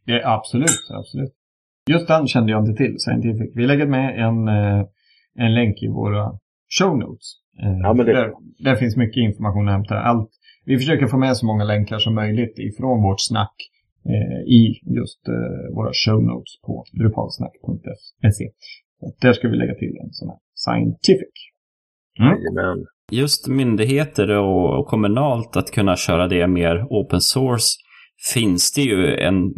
[0.07, 1.35] Det absolut, absolut.
[1.93, 3.51] Just den kände jag inte till, Scientific.
[3.55, 4.87] Vi lägger med en, eh,
[5.35, 6.25] en länk i våra
[6.79, 7.27] show notes.
[7.63, 8.13] Eh, ja, men det...
[8.13, 10.01] där, där finns mycket information att hämta.
[10.01, 10.31] Allt,
[10.65, 13.55] vi försöker få med så många länkar som möjligt ifrån vårt snack
[14.07, 18.45] eh, i just eh, våra show notes på drupalsnack.se.
[19.21, 21.35] Där ska vi lägga till en sån här scientific.
[22.21, 22.85] Mm.
[23.13, 27.69] Just myndigheter och kommunalt att kunna köra det mer open source
[28.35, 29.53] finns det ju en,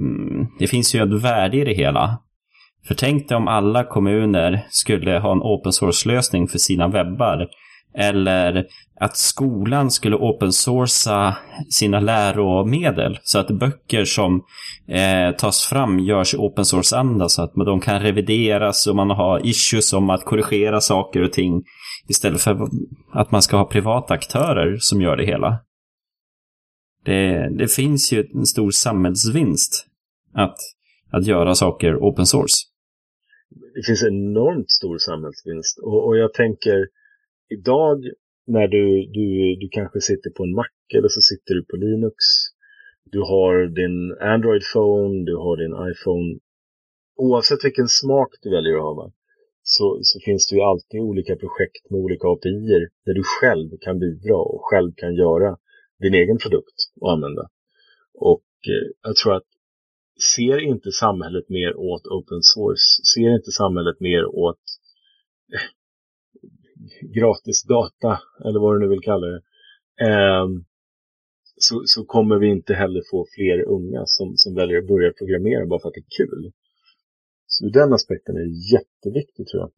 [0.58, 2.18] det finns ju ett värde i det hela.
[2.88, 7.48] För tänk dig om alla kommuner skulle ha en open source-lösning för sina webbar.
[7.94, 8.64] Eller
[9.00, 11.36] att skolan skulle open sourca
[11.70, 13.18] sina läromedel.
[13.22, 14.42] Så att böcker som
[14.88, 17.28] eh, tas fram görs i open source-anda.
[17.28, 21.62] Så att de kan revideras och man har issues om att korrigera saker och ting.
[22.08, 22.68] Istället för
[23.12, 25.58] att man ska ha privata aktörer som gör det hela.
[27.04, 29.86] Det, det finns ju en stor samhällsvinst
[30.32, 30.58] att,
[31.10, 32.56] att göra saker open source.
[33.74, 36.88] Det finns enormt stor samhällsvinst och, och jag tänker
[37.48, 37.98] idag
[38.46, 38.86] när du,
[39.16, 42.16] du, du kanske sitter på en Mac eller så sitter du på Linux.
[43.04, 46.38] Du har din Android phone, du har din iPhone.
[47.16, 49.12] Oavsett vilken smak du väljer att ha
[49.62, 53.98] så, så finns det ju alltid olika projekt med olika API där du själv kan
[53.98, 55.56] bidra och själv kan göra
[56.02, 57.48] din egen produkt att använda.
[58.14, 59.48] Och eh, jag tror att
[60.34, 64.60] ser inte samhället mer åt open source, ser inte samhället mer åt
[65.54, 65.68] eh,
[67.14, 69.40] gratis data, eller vad du nu vill kalla det,
[70.06, 70.46] eh,
[71.56, 75.66] så, så kommer vi inte heller få fler unga som, som väljer att börja programmera
[75.66, 76.52] bara för att det är kul.
[77.46, 79.70] Så den aspekten är jätteviktig tror jag.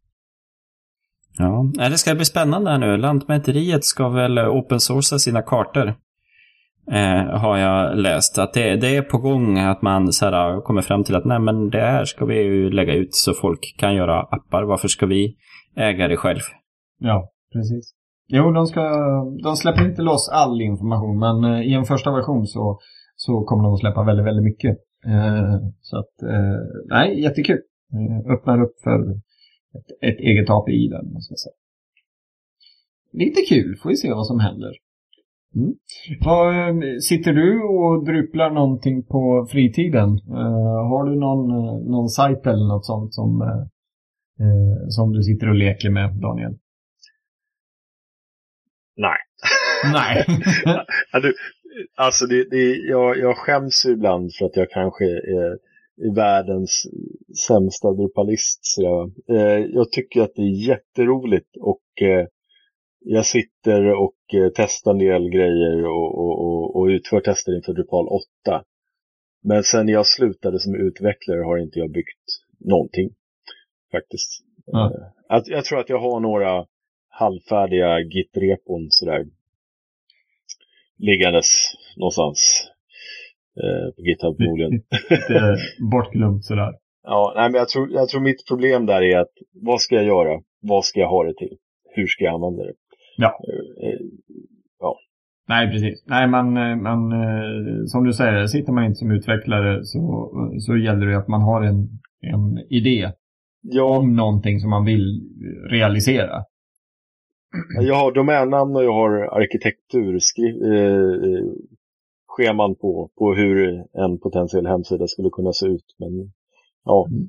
[1.39, 2.97] Ja, det ska bli spännande här nu.
[2.97, 5.95] Lantmäteriet ska väl open sourca sina kartor
[6.93, 8.39] eh, har jag läst.
[8.39, 11.39] Att det, det, är på gång att man så här, kommer fram till att nej
[11.39, 14.63] men det här ska vi ju lägga ut så folk kan göra appar.
[14.63, 15.37] Varför ska vi
[15.77, 16.41] äga det själv?
[16.99, 17.95] Ja, precis.
[18.29, 18.81] Jo, de, ska,
[19.43, 22.79] de släpper inte loss all information men eh, i en första version så,
[23.17, 24.77] så kommer de att släppa väldigt, väldigt mycket.
[25.07, 27.61] Eh, så att, eh, nej, jättekul.
[27.93, 29.11] Eh, öppnar upp för
[29.79, 31.55] ett, ett eget API där, måste jag säga.
[33.13, 34.73] Lite kul, får vi se vad som händer.
[35.57, 35.75] Mm.
[36.21, 40.09] Vad, eh, sitter du och drypplar någonting på fritiden?
[40.29, 43.43] Uh, har du någon, uh, någon sajt eller något sånt som,
[44.41, 46.59] uh, som du sitter och leker med, Daniel?
[48.97, 49.19] Nej.
[49.93, 50.25] Nej.
[51.97, 55.59] alltså, det, det, jag, jag skäms ibland för att jag kanske är
[56.07, 56.83] i världens
[57.47, 58.61] sämsta drupalist.
[59.69, 61.83] jag tycker att det är jätteroligt och
[63.05, 67.73] jag sitter och eh, testar en del grejer och, och, och, och utför tester inför
[67.73, 68.65] Drupal 8.
[69.43, 72.25] Men sen jag slutade som utvecklare har inte jag byggt
[72.59, 73.11] någonting.
[73.93, 74.31] Faktiskt.
[74.73, 74.93] Mm.
[75.29, 76.67] Jag, jag, tror att jag har några
[77.09, 79.27] halvfärdiga Git-repon sådär.
[80.99, 81.47] Liggandes
[81.97, 82.71] någonstans.
[83.63, 84.73] Eh, på GitHub förmodligen.
[85.11, 85.57] Lite
[85.93, 86.73] bortglömt sådär.
[87.03, 90.05] Ja, nej, men jag tror, jag tror mitt problem där är att vad ska jag
[90.05, 90.43] göra?
[90.61, 91.57] Vad ska jag ha det till?
[91.95, 92.75] Hur ska jag använda det?
[93.17, 93.41] Ja.
[93.83, 94.01] Eh,
[94.81, 94.97] ja.
[95.49, 96.05] Nej, precis.
[96.07, 100.77] Nej, man, eh, man, eh, som du säger, sitter man inte som utvecklare så, så
[100.77, 101.89] gäller det att man har en,
[102.21, 103.13] en idé
[103.63, 103.99] ja.
[103.99, 105.23] om någonting som man vill
[105.71, 106.45] realisera.
[107.81, 110.19] Jag har domännamn och jag har arkitektur,
[112.39, 115.97] eh, på, på hur en potentiell hemsida skulle kunna se ut.
[115.99, 116.33] Men
[116.85, 117.07] ja.
[117.11, 117.29] Mm.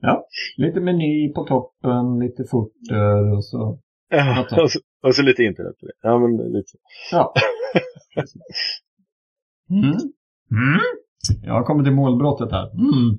[0.00, 0.26] ja,
[0.56, 3.78] lite meny på toppen, lite footer och så
[4.10, 5.74] Ja, och så, och så lite internet.
[6.02, 6.72] Ja, men lite.
[7.12, 7.34] Ja.
[9.70, 9.84] mm.
[10.50, 10.80] Mm.
[11.42, 12.70] Jag har kommit till målbrottet här.
[12.70, 13.18] Mm.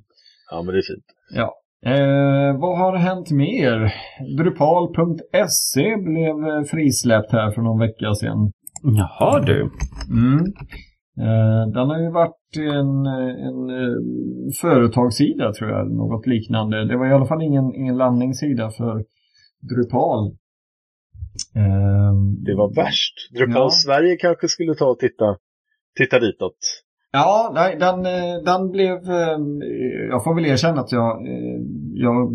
[0.51, 1.05] Ja, men det är fint.
[1.33, 1.53] Ja.
[1.85, 3.93] Eh, vad har hänt mer?
[4.37, 8.51] Drupal.se blev eh, frisläppt här för någon vecka sedan.
[8.83, 9.71] Jaha du.
[10.09, 10.39] Mm.
[11.19, 16.85] Eh, den har ju varit en, en, en företagssida tror jag, något liknande.
[16.85, 19.03] Det var i alla fall ingen, ingen landningssida för
[19.69, 20.35] Drupal.
[21.55, 22.13] Eh,
[22.45, 23.13] det var värst.
[23.33, 23.69] Drupal ja.
[23.69, 25.37] Sverige kanske skulle ta och titta,
[25.97, 26.57] titta ditåt.
[27.11, 28.03] Ja, nej, den,
[28.43, 28.97] den blev...
[30.09, 31.27] Jag får väl erkänna att jag,
[31.93, 32.31] jag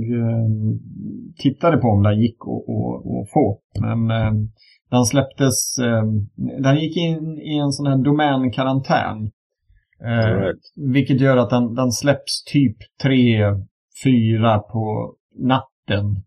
[1.36, 3.60] tittade på om den gick att få.
[3.80, 4.08] Men
[4.90, 5.76] den släpptes...
[6.36, 9.30] Den gick in i en sån här domänkarantän.
[10.02, 10.60] Right.
[10.92, 13.40] Vilket gör att den, den släpps typ tre,
[14.04, 16.22] fyra på natten.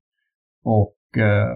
[0.63, 1.55] Och, Eh,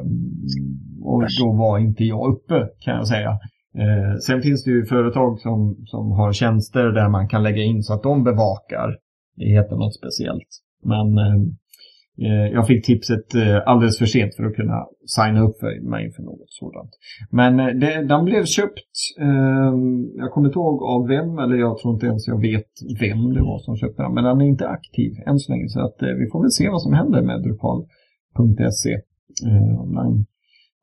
[1.04, 3.30] och då var inte jag uppe kan jag säga.
[3.78, 7.84] Eh, sen finns det ju företag som, som har tjänster där man kan lägga in
[7.84, 8.98] så att de bevakar.
[9.36, 10.50] Det heter något speciellt.
[10.84, 13.26] Men eh, jag fick tipset
[13.66, 16.90] alldeles för sent för att kunna signa upp för mig för något sådant.
[17.32, 18.90] Men det, den blev köpt,
[19.20, 23.34] ehm, jag kommer inte ihåg av vem, eller jag tror inte ens jag vet vem
[23.34, 24.14] det var som köpte den.
[24.14, 26.82] Men den är inte aktiv än så länge så att vi får väl se vad
[26.82, 29.02] som händer med Drupal.se.
[29.46, 30.26] Eh,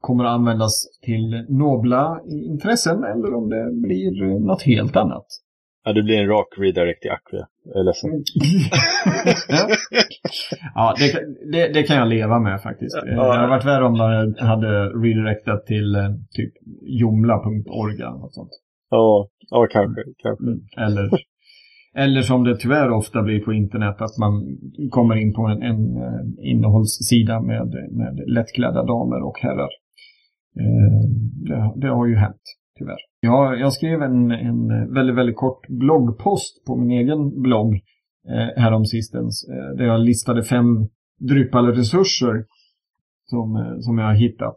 [0.01, 5.27] kommer att användas till nobla intressen eller om det blir något helt annat.
[5.85, 7.47] Ja, det blir en rak redirect i Acquia.
[7.65, 8.11] Jag är ledsen.
[10.75, 11.13] ja, det,
[11.53, 12.97] det, det, kan jag leva med faktiskt.
[13.07, 13.25] Ja.
[13.25, 16.53] Det hade varit värre om de hade redirectat till eh, typ
[16.83, 18.51] jomla.org eller något sånt.
[18.91, 20.03] Ja, ja kanske.
[20.23, 20.45] kanske.
[20.45, 20.61] Mm.
[20.77, 21.11] Eller,
[21.95, 24.59] eller som det tyvärr ofta blir på internet att man
[24.91, 29.71] kommer in på en, en eh, innehållssida med, med lättklädda damer och herrar.
[30.61, 31.09] Eh,
[31.49, 32.43] det, det, har ju hänt,
[32.79, 32.99] tyvärr.
[33.21, 37.75] Jag, jag skrev en, en väldigt, väldigt kort bloggpost på min egen blogg
[38.29, 39.49] eh, häromsistens.
[39.49, 40.89] Eh, där jag listade fem
[41.21, 42.45] Drupal-resurser
[43.25, 44.57] som, eh, som jag har hittat.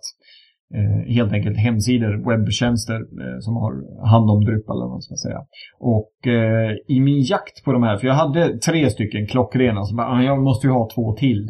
[0.74, 5.16] Eh, helt enkelt hemsidor, webbtjänster eh, som har hand om Drupal eller vad man ska
[5.16, 5.42] säga.
[5.80, 9.96] Och eh, i min jakt på de här, för jag hade tre stycken klockrena, så
[9.96, 11.48] bara, ah, jag måste ju ha två till.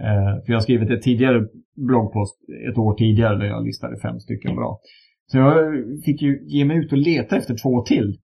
[0.00, 1.46] Eh, för jag har skrivit ett tidigare
[1.76, 2.36] bloggpost
[2.70, 4.80] ett år tidigare där jag listade fem stycken bra.
[5.26, 5.56] Så jag
[6.04, 8.18] fick ju ge mig ut och leta efter två till.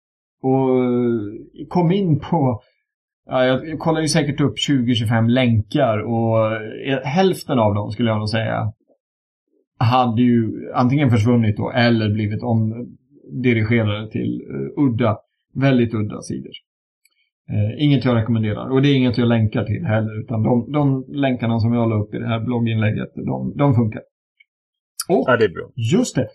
[0.42, 2.62] Och eh, kom in på
[3.26, 6.52] Ja, jag kollar ju säkert upp 20-25 länkar och
[6.86, 8.72] eh, hälften av dem skulle jag nog säga
[9.82, 15.18] hade ju antingen försvunnit då eller blivit omdirigerade till uh, udda,
[15.54, 16.52] väldigt udda sidor.
[17.50, 21.04] Eh, inget jag rekommenderar och det är inget jag länkar till heller utan de, de
[21.08, 24.02] länkarna som jag la upp i det här blogginlägget, de, de funkar.
[25.08, 25.70] Och, ja, det är bra.
[25.92, 26.28] Just det!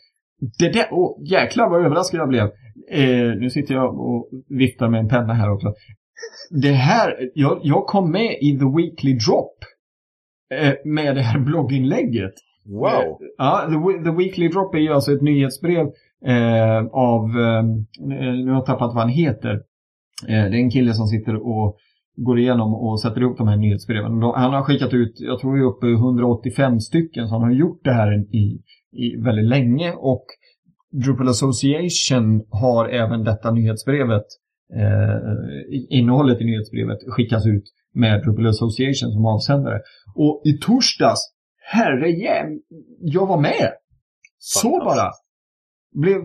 [0.60, 2.46] Det där, oh, jäklar vad överraskad jag blev.
[2.92, 5.74] Eh, nu sitter jag och viftar med en penna här också.
[6.62, 9.58] Det här, jag, jag kom med i The Weekly Drop
[10.54, 12.34] eh, med det här blogginlägget.
[12.68, 13.02] Wow!
[13.02, 15.88] Eh, ja, The, The, Weekly Drop är ju alltså ett nyhetsbrev
[16.26, 19.62] eh, av, eh, eh, nu har jag tappat vad han heter,
[20.24, 21.78] Eh, det är en kille som sitter och
[22.16, 24.12] går igenom och sätter ihop de här nyhetsbreven.
[24.22, 27.52] Han har skickat ut, jag tror vi är uppe i 185 stycken, så han har
[27.52, 28.62] gjort det här i,
[28.92, 30.26] i väldigt länge och
[30.92, 34.26] Drupal Association har även detta nyhetsbrevet,
[34.76, 37.64] eh, innehållet i nyhetsbrevet skickas ut
[37.94, 39.80] med Drupal Association som avsändare.
[40.16, 41.20] Och i torsdags,
[41.74, 42.62] herre jäm,
[43.00, 43.72] jag var med!
[44.38, 45.12] Så bara!
[45.96, 46.18] Blev,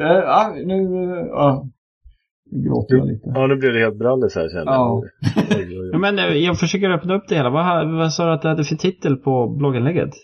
[0.00, 1.62] äh, äh, nu, äh,
[2.50, 3.32] gråter jag lite.
[3.34, 5.04] Ja, nu blev det helt brallis här känner jag.
[5.92, 5.98] Ja.
[5.98, 7.50] Men jag försöker öppna upp det hela.
[7.50, 10.14] Vad, vad sa du att du hade för titel på blogginlägget?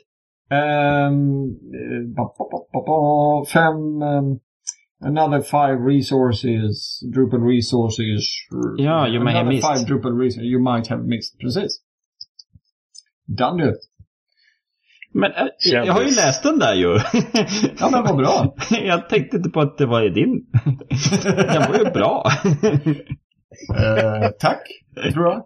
[0.51, 1.57] Um,
[3.53, 4.03] fem...
[4.03, 4.41] Um,
[5.01, 8.23] another five resources, Drupal resources.
[8.79, 9.65] Ja, you may have missed.
[9.65, 11.39] five Drupal resources you might have missed.
[11.41, 11.83] Precis.
[13.27, 13.75] Done du.
[15.21, 16.89] Men äh, jag har ju läst den där ju.
[17.79, 18.55] ja men vad bra.
[18.85, 20.47] jag tänkte inte på att det var din.
[21.53, 22.25] den var ju bra.
[23.71, 24.63] uh, tack,
[25.13, 25.43] tror jag.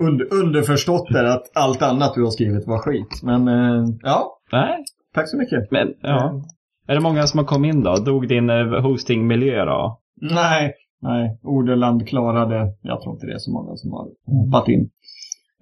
[0.00, 3.22] Und, underförstått är att allt annat du har skrivit var skit.
[3.22, 4.84] Men uh, ja, Nej.
[5.14, 5.70] tack så mycket.
[5.70, 6.42] Men, ja.
[6.88, 7.94] Är det många som har kommit in då?
[7.94, 8.50] Dog din
[8.82, 10.00] hostingmiljö då?
[10.20, 11.38] Nej, nej.
[11.42, 14.90] Ordeland klarade, jag tror inte det är så många som har hoppat in.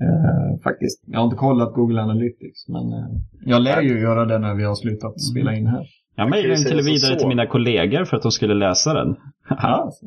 [0.01, 1.05] Eh, faktiskt.
[1.07, 3.09] Jag har inte kollat Google Analytics, men eh,
[3.45, 5.19] jag lär ju göra det när vi har slutat mm.
[5.19, 5.87] spela in här.
[6.17, 9.17] Jag mejlade den till vidare till mina kollegor för att de skulle läsa den.
[9.49, 9.93] ja,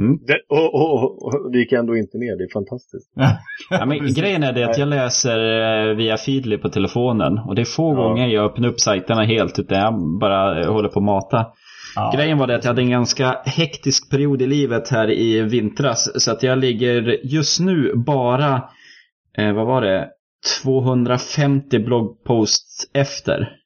[0.00, 0.18] Mm.
[0.26, 3.12] Det, och, och, och, det gick ändå inte ner, det är fantastiskt.
[3.70, 5.38] ja, men grejen är det att jag läser
[5.90, 7.38] eh, via Feedly på telefonen.
[7.38, 8.02] Och det är få ja.
[8.02, 11.46] gånger jag öppnar upp sajterna helt, utan jag bara håller på att mata.
[11.96, 12.12] Ja.
[12.14, 16.22] Grejen var det att jag hade en ganska hektisk period i livet här i vintras.
[16.22, 18.62] Så att jag ligger just nu bara,
[19.38, 20.08] eh, vad var det,
[20.62, 23.56] 250 bloggposts efter.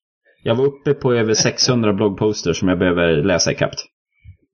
[0.43, 3.75] Jag var uppe på över 600 bloggposter som jag behöver läsa ikapp.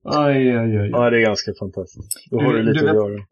[0.05, 0.89] Aj, aj, aj.
[0.89, 2.29] Ja, det är ganska fantastiskt.
[2.31, 3.25] Då har du, du lite du att göra.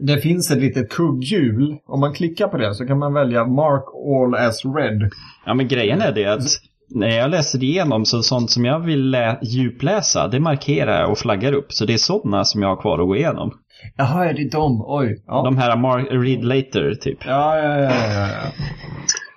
[0.00, 1.76] Det finns ett litet kugghjul.
[1.86, 5.10] Om man klickar på det så kan man välja Mark All as Red.
[5.46, 6.42] Ja, men grejen är det att
[6.88, 11.52] när jag läser igenom så sånt som jag vill djupläsa, det markerar jag och flaggar
[11.52, 11.72] upp.
[11.72, 13.52] Så det är sådana som jag har kvar att gå igenom.
[13.96, 14.84] Jaha, är det de?
[14.86, 15.22] Oj.
[15.26, 15.42] Ja.
[15.44, 17.18] De här mark read later, typ.
[17.26, 18.52] Ja, ja, ja, ja, ja.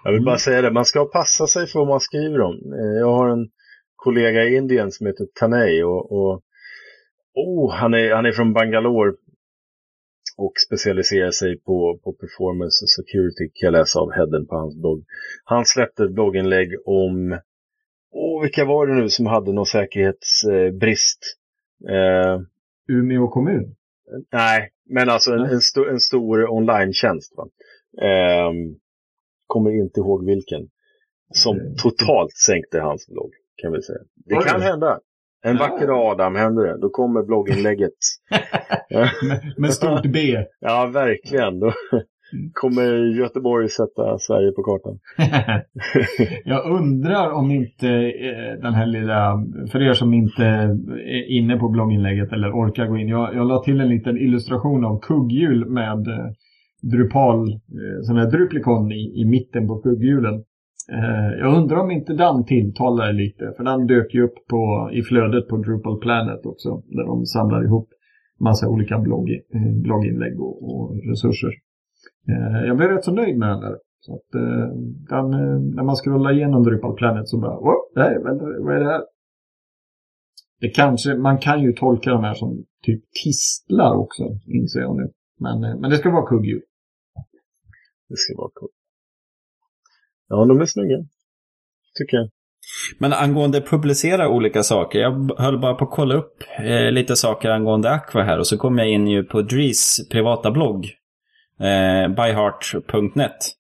[0.03, 2.55] Jag vill bara säga det, man ska passa sig för vad man skriver om.
[2.73, 3.49] Eh, jag har en
[3.95, 6.41] kollega i Indien som heter Tanay och, och
[7.33, 9.13] oh, han, är, han är från Bangalore
[10.37, 14.75] och specialiserar sig på, på performance och security kan jag läsa av headen på hans
[14.75, 15.03] blogg.
[15.43, 17.39] Han släppte ett blogginlägg om,
[18.11, 21.19] åh, vilka var det nu som hade någon säkerhetsbrist?
[21.89, 22.41] Eh,
[22.87, 23.75] Umeå kommun?
[24.31, 27.33] Nej, men alltså en, en, sto, en stor online-tjänst.
[28.01, 28.51] Eh,
[29.47, 30.69] kommer inte ihåg vilken.
[31.33, 31.75] Som mm.
[31.75, 33.99] totalt sänkte hans blogg, kan vi säga.
[34.15, 34.43] Det Oj.
[34.43, 34.99] kan hända.
[35.41, 35.67] En ja.
[35.67, 36.77] vacker dag Adam händer det.
[36.77, 37.93] Då kommer blogginlägget.
[39.21, 40.45] med, med stort B.
[40.59, 41.59] Ja, verkligen.
[41.59, 41.73] Då
[42.53, 44.99] kommer Göteborg sätta Sverige på kartan.
[46.45, 51.69] jag undrar om inte eh, den här lilla, för er som inte är inne på
[51.69, 53.07] blogginlägget eller orkar gå in.
[53.07, 56.25] Jag, jag la till en liten illustration av kugghjul med eh,
[56.81, 60.43] Drupal, eh, sån här Druplikon i, i mitten på kugghjulen.
[61.39, 65.47] Jag undrar om inte den tilltalar lite, för den dök ju upp på, i flödet
[65.47, 67.89] på Drupal Planet också, där de samlar ihop
[68.39, 69.29] massa olika blogg,
[69.83, 71.51] blogginlägg och, och resurser.
[72.29, 73.77] Eh, jag blev rätt så nöjd med den där.
[73.99, 74.31] Så att,
[75.09, 75.29] den,
[75.75, 79.01] när man scrollar igenom Drupal Planet så bara, oh, nej, vänta, vad är det här?
[80.59, 85.11] Det kanske, man kan ju tolka de här som typ tistlar också, inser jag nu.
[85.39, 86.61] Men, men det ska vara kugghjul.
[88.09, 88.73] Det ska vara kugghjul.
[90.27, 90.97] Ja, de är snygga.
[91.97, 92.29] Tycker jag.
[92.99, 94.99] Men angående publicera olika saker.
[94.99, 98.39] Jag höll bara på att kolla upp eh, lite saker angående Aqua här.
[98.39, 100.85] Och så kom jag in ju på Dries privata blogg.
[101.59, 103.55] Eh, byheart.net.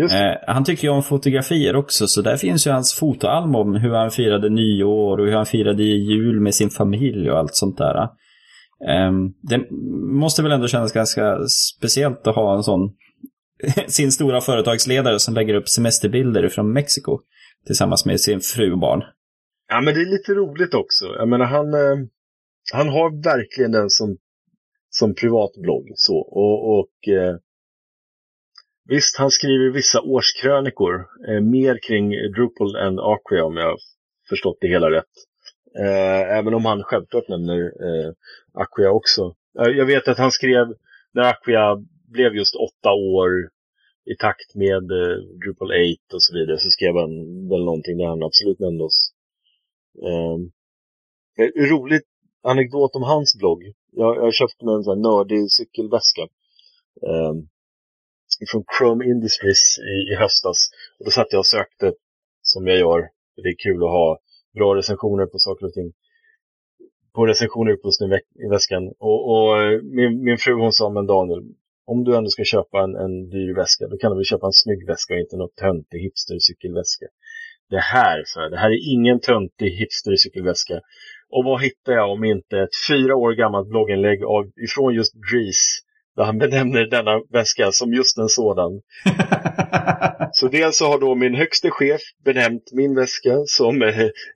[0.00, 2.06] Eh, han tycker ju om fotografier också.
[2.06, 5.82] Så där finns ju hans fotoalbum om hur han firade nyår och hur han firade
[5.82, 8.02] jul med sin familj och allt sånt där.
[8.88, 9.12] Eh,
[9.42, 9.70] det
[10.12, 11.38] måste väl ändå kännas ganska
[11.78, 12.90] speciellt att ha en sån
[13.86, 17.20] sin stora företagsledare som lägger upp semesterbilder från Mexiko
[17.66, 19.02] tillsammans med sin fru och barn.
[19.68, 21.06] Ja, men det är lite roligt också.
[21.06, 22.06] Jag menar, han, eh,
[22.72, 24.16] han har verkligen den som,
[24.90, 25.92] som privatblogg.
[25.94, 26.18] Så.
[26.18, 27.36] Och, och eh,
[28.90, 33.78] Visst, han skriver vissa årskrönikor, eh, mer kring Drupal än Acquia om jag
[34.28, 35.14] förstått det hela rätt.
[35.78, 38.12] Eh, även om han självklart nämner eh,
[38.52, 39.34] Acquia också.
[39.58, 40.66] Eh, jag vet att han skrev,
[41.12, 41.76] när Acquia
[42.12, 43.30] blev just åtta år
[44.12, 47.10] i takt med eh, Drupal 8 och så vidare så skrev han
[47.48, 49.10] väl någonting där han absolut nämnde oss.
[50.06, 50.36] Eh,
[51.70, 52.08] roligt
[52.42, 53.62] anekdot om hans blogg.
[53.92, 56.22] Jag, jag köpte mig en sån här nördig cykelväska.
[57.06, 57.32] Eh,
[58.50, 60.70] från Chrome Industries i, i höstas.
[60.98, 61.92] Och då satt jag och sökte,
[62.42, 63.00] som jag gör.
[63.42, 64.18] Det är kul att ha
[64.54, 65.92] bra recensioner på saker och ting.
[67.14, 67.90] På recensioner på
[68.44, 68.92] i väskan.
[68.98, 71.42] Och, och eh, min, min fru hon sa, men Daniel,
[71.86, 74.52] om du ändå ska köpa en, en dyr väska, då kan du väl köpa en
[74.52, 77.06] snygg väska och inte någon töntig hipstercykelväska.
[77.70, 80.80] Det här, så här, det här är ingen töntig hipstercykelväska.
[81.30, 85.88] Och vad hittar jag om inte ett fyra år gammalt blogginlägg av, ifrån just Grease
[86.18, 88.72] där han benämner denna väska som just en sådan.
[90.32, 93.82] så dels så har då min högste chef benämnt min väska som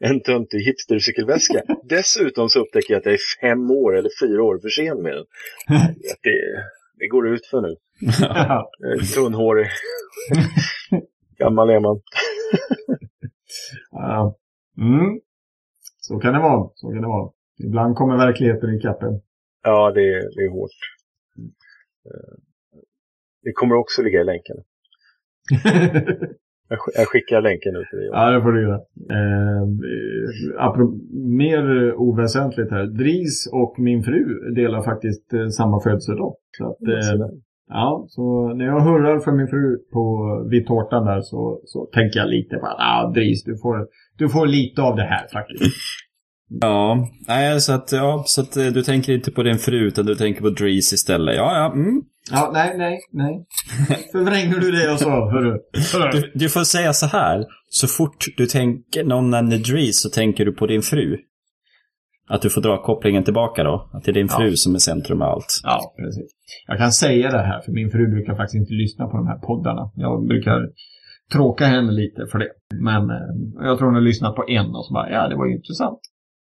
[0.01, 1.62] en töntig hipstercykelväska.
[1.88, 5.12] Dessutom så upptäcker jag att jag är fem år eller fyra år för sen med
[5.12, 5.24] den.
[6.22, 6.40] Det,
[6.99, 7.76] det går ut för nu.
[9.14, 9.66] Tunnhårig.
[11.38, 12.01] Gammal är man.
[14.78, 15.20] Mm.
[16.07, 16.70] Så kan det vara.
[16.74, 17.30] Så kan det vara.
[17.64, 19.20] Ibland kommer verkligheten i kappen.
[19.62, 20.78] Ja, det, det är hårt.
[22.07, 22.34] Eh,
[23.42, 24.57] det kommer också ligga i länken.
[26.94, 28.09] Jag skickar länken ut till dig.
[28.12, 28.80] Ja, det får du göra.
[29.11, 29.66] Eh,
[31.38, 32.86] mer oväsentligt här.
[32.86, 34.24] Dris och min fru
[34.55, 36.34] delar faktiskt eh, samma födelsedag.
[36.59, 37.26] Så att, eh,
[37.68, 40.05] ja, så när jag hurrar för min fru på,
[40.50, 43.86] vid tårtan där så, så tänker jag lite på att ah, Dris, du får,
[44.18, 45.76] du får lite av det här faktiskt.
[46.60, 50.06] Ja, nej, så att, ja, så att eh, du tänker inte på din fru utan
[50.06, 51.36] du tänker på Drees istället.
[51.36, 52.02] Ja, ja, mm.
[52.30, 53.46] Ja, nej, nej, nej.
[54.12, 55.58] Förvränger du det jag sa, hörru?
[56.12, 57.44] Du, du får säga så här.
[57.68, 61.16] Så fort du tänker någon nämner Drees så tänker du på din fru.
[62.28, 63.90] Att du får dra kopplingen tillbaka då.
[63.92, 64.56] Att det är din fru Ja.
[64.56, 65.60] som är centrum av allt.
[65.62, 66.30] Ja, precis.
[66.66, 69.38] Jag kan säga det här, för min fru brukar faktiskt inte lyssna på de här
[69.38, 69.90] poddarna.
[69.96, 70.58] Jag brukar
[71.32, 72.50] tråka henne lite för det.
[72.80, 75.46] Men eh, jag tror hon har lyssnat på en och så bara, ja, det var
[75.46, 76.00] ju intressant.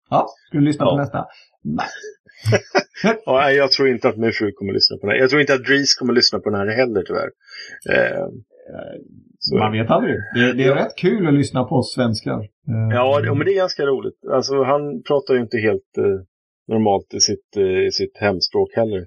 [0.09, 0.97] Ja, ska du lyssna på Ja.
[0.97, 1.25] nästa?
[1.63, 1.85] Nej.
[3.25, 5.21] Ja, jag tror inte att min fru kommer lyssna på den här.
[5.21, 7.29] Jag tror inte att Dries kommer lyssna på den här heller tyvärr.
[7.91, 8.27] Eh,
[9.39, 10.15] så, Man vet aldrig.
[10.35, 12.39] Det, det är rätt kul att lyssna på oss svenskar.
[12.39, 12.47] Eh,
[12.91, 14.19] ja, det- men det är ganska roligt.
[14.31, 16.03] Alltså, han pratar ju inte helt eh,
[16.67, 18.99] normalt i sitt, eh, i sitt hemspråk heller.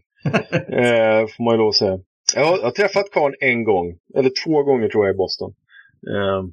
[0.81, 1.99] eh, får man ju lov att säga.
[2.35, 5.55] Jag har, jag har träffat karln en gång, eller två gånger tror jag i Boston.
[6.15, 6.45] Eh,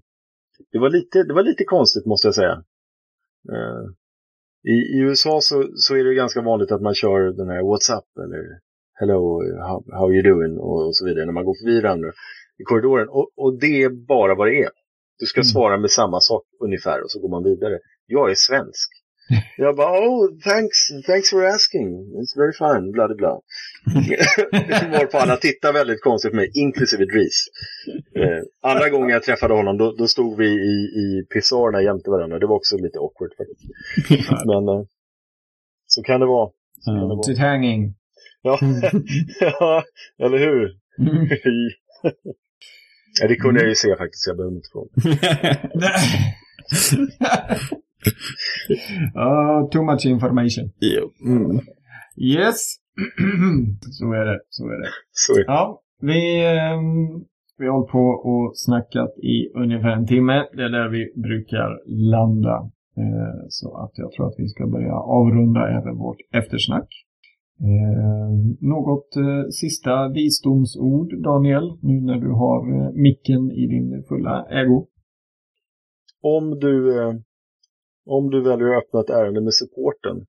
[0.71, 2.63] det, var lite, det var lite konstigt måste jag säga.
[3.53, 3.83] Eh,
[4.71, 7.97] i, I USA så, så är det ganska vanligt att man kör den här What's
[7.97, 8.59] up eller
[8.99, 12.09] Hello, how, how you doing och, och så vidare när man går förbi varandra
[12.57, 13.09] i korridoren.
[13.09, 14.69] Och, och det är bara vad det är.
[15.19, 15.45] Du ska Mm.
[15.45, 17.79] svara med samma sak ungefär och så går man vidare.
[18.05, 18.89] Jag är svensk.
[19.57, 21.87] Jag bara, oh, thanks, thanks for asking.
[22.19, 23.39] It's very fine, bla bla bla.
[24.99, 27.45] Varpå alla tittar väldigt konstigt på mig, inklusive Dries.
[28.15, 32.39] Eh, andra gången jag träffade honom, då, då stod vi i, i pissoarerna jämte varandra.
[32.39, 33.61] Det var också lite awkward faktiskt.
[34.45, 34.85] Men eh,
[35.87, 36.49] så kan det vara.
[36.79, 37.49] Så kan det vara.
[37.49, 37.95] Hanging.
[38.41, 38.59] Ja.
[39.39, 39.83] ja,
[40.19, 40.77] eller hur?
[40.99, 41.27] Mm.
[43.27, 44.89] det kunde jag ju se faktiskt, jag behöver inte fråga.
[49.15, 50.71] Oh, too much information.
[50.79, 51.11] Jo.
[51.25, 51.59] Mm.
[52.17, 52.75] Yes.
[53.91, 54.39] så är det.
[54.49, 54.89] Så är det.
[55.11, 55.45] Så är det.
[55.47, 57.25] Ja, vi, ehm,
[57.57, 60.45] vi har hållit på och snackat i ungefär en timme.
[60.53, 61.69] Det är där vi brukar
[62.11, 62.69] landa.
[62.97, 66.89] Eh, så att jag tror att vi ska börja avrunda även vårt eftersnack.
[67.59, 74.45] Eh, något eh, sista visdomsord, Daniel, nu när du har eh, micken i din fulla
[74.49, 74.87] ägo?
[76.21, 76.93] Om du,
[78.05, 80.25] om du väljer att öppna ett ärende med supporten,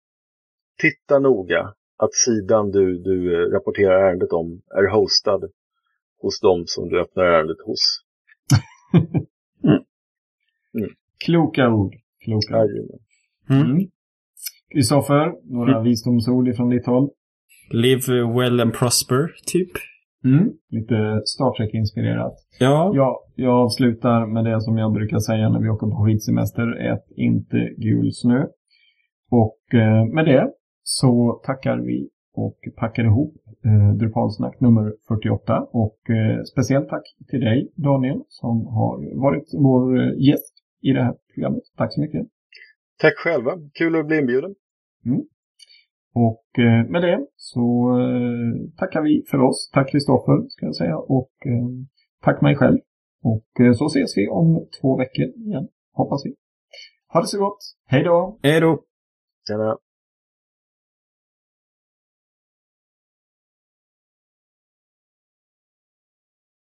[0.82, 5.50] titta noga att sidan du, du eh, rapporterar ärendet om är hostad
[6.22, 7.80] hos dem som du öppnar ärendet hos.
[11.24, 11.94] Kloka ord.
[12.24, 13.00] Kloka ord.
[13.50, 13.70] Mm.
[13.70, 13.90] Mm.
[14.72, 17.10] Kristoffer, några visdomsord ifrån ditt håll?
[17.70, 19.70] Live well and prosper, typ.
[20.24, 20.52] Mm.
[20.70, 22.34] Lite Star Trek-inspirerat.
[22.60, 22.92] Ja.
[22.94, 26.76] Ja, jag avslutar med det som jag brukar säga när vi åker på skidsemester.
[26.92, 28.46] Ät inte gul snö.
[29.30, 30.50] Och eh, med det
[30.82, 35.66] så tackar vi och packar ihop eh, Drupalsnack nummer 48.
[35.72, 41.02] Och eh, speciellt tack till dig Daniel som har varit vår eh, gäst i det
[41.02, 41.62] här programmet.
[41.76, 42.26] Tack så mycket.
[42.98, 44.54] Tack själva, kul att bli inbjuden.
[46.14, 49.70] Och eh, med det så eh, tackar vi för oss.
[49.72, 51.68] Tack Kristoffer ska jag säga och eh,
[52.22, 52.78] tack mig själv.
[53.22, 56.34] Och så ses vi om två veckor igen, hoppas vi.
[57.12, 57.58] Ha det så gott.
[57.86, 58.38] Hej då!
[58.42, 58.82] Hej då.
[59.48, 59.78] Tjena.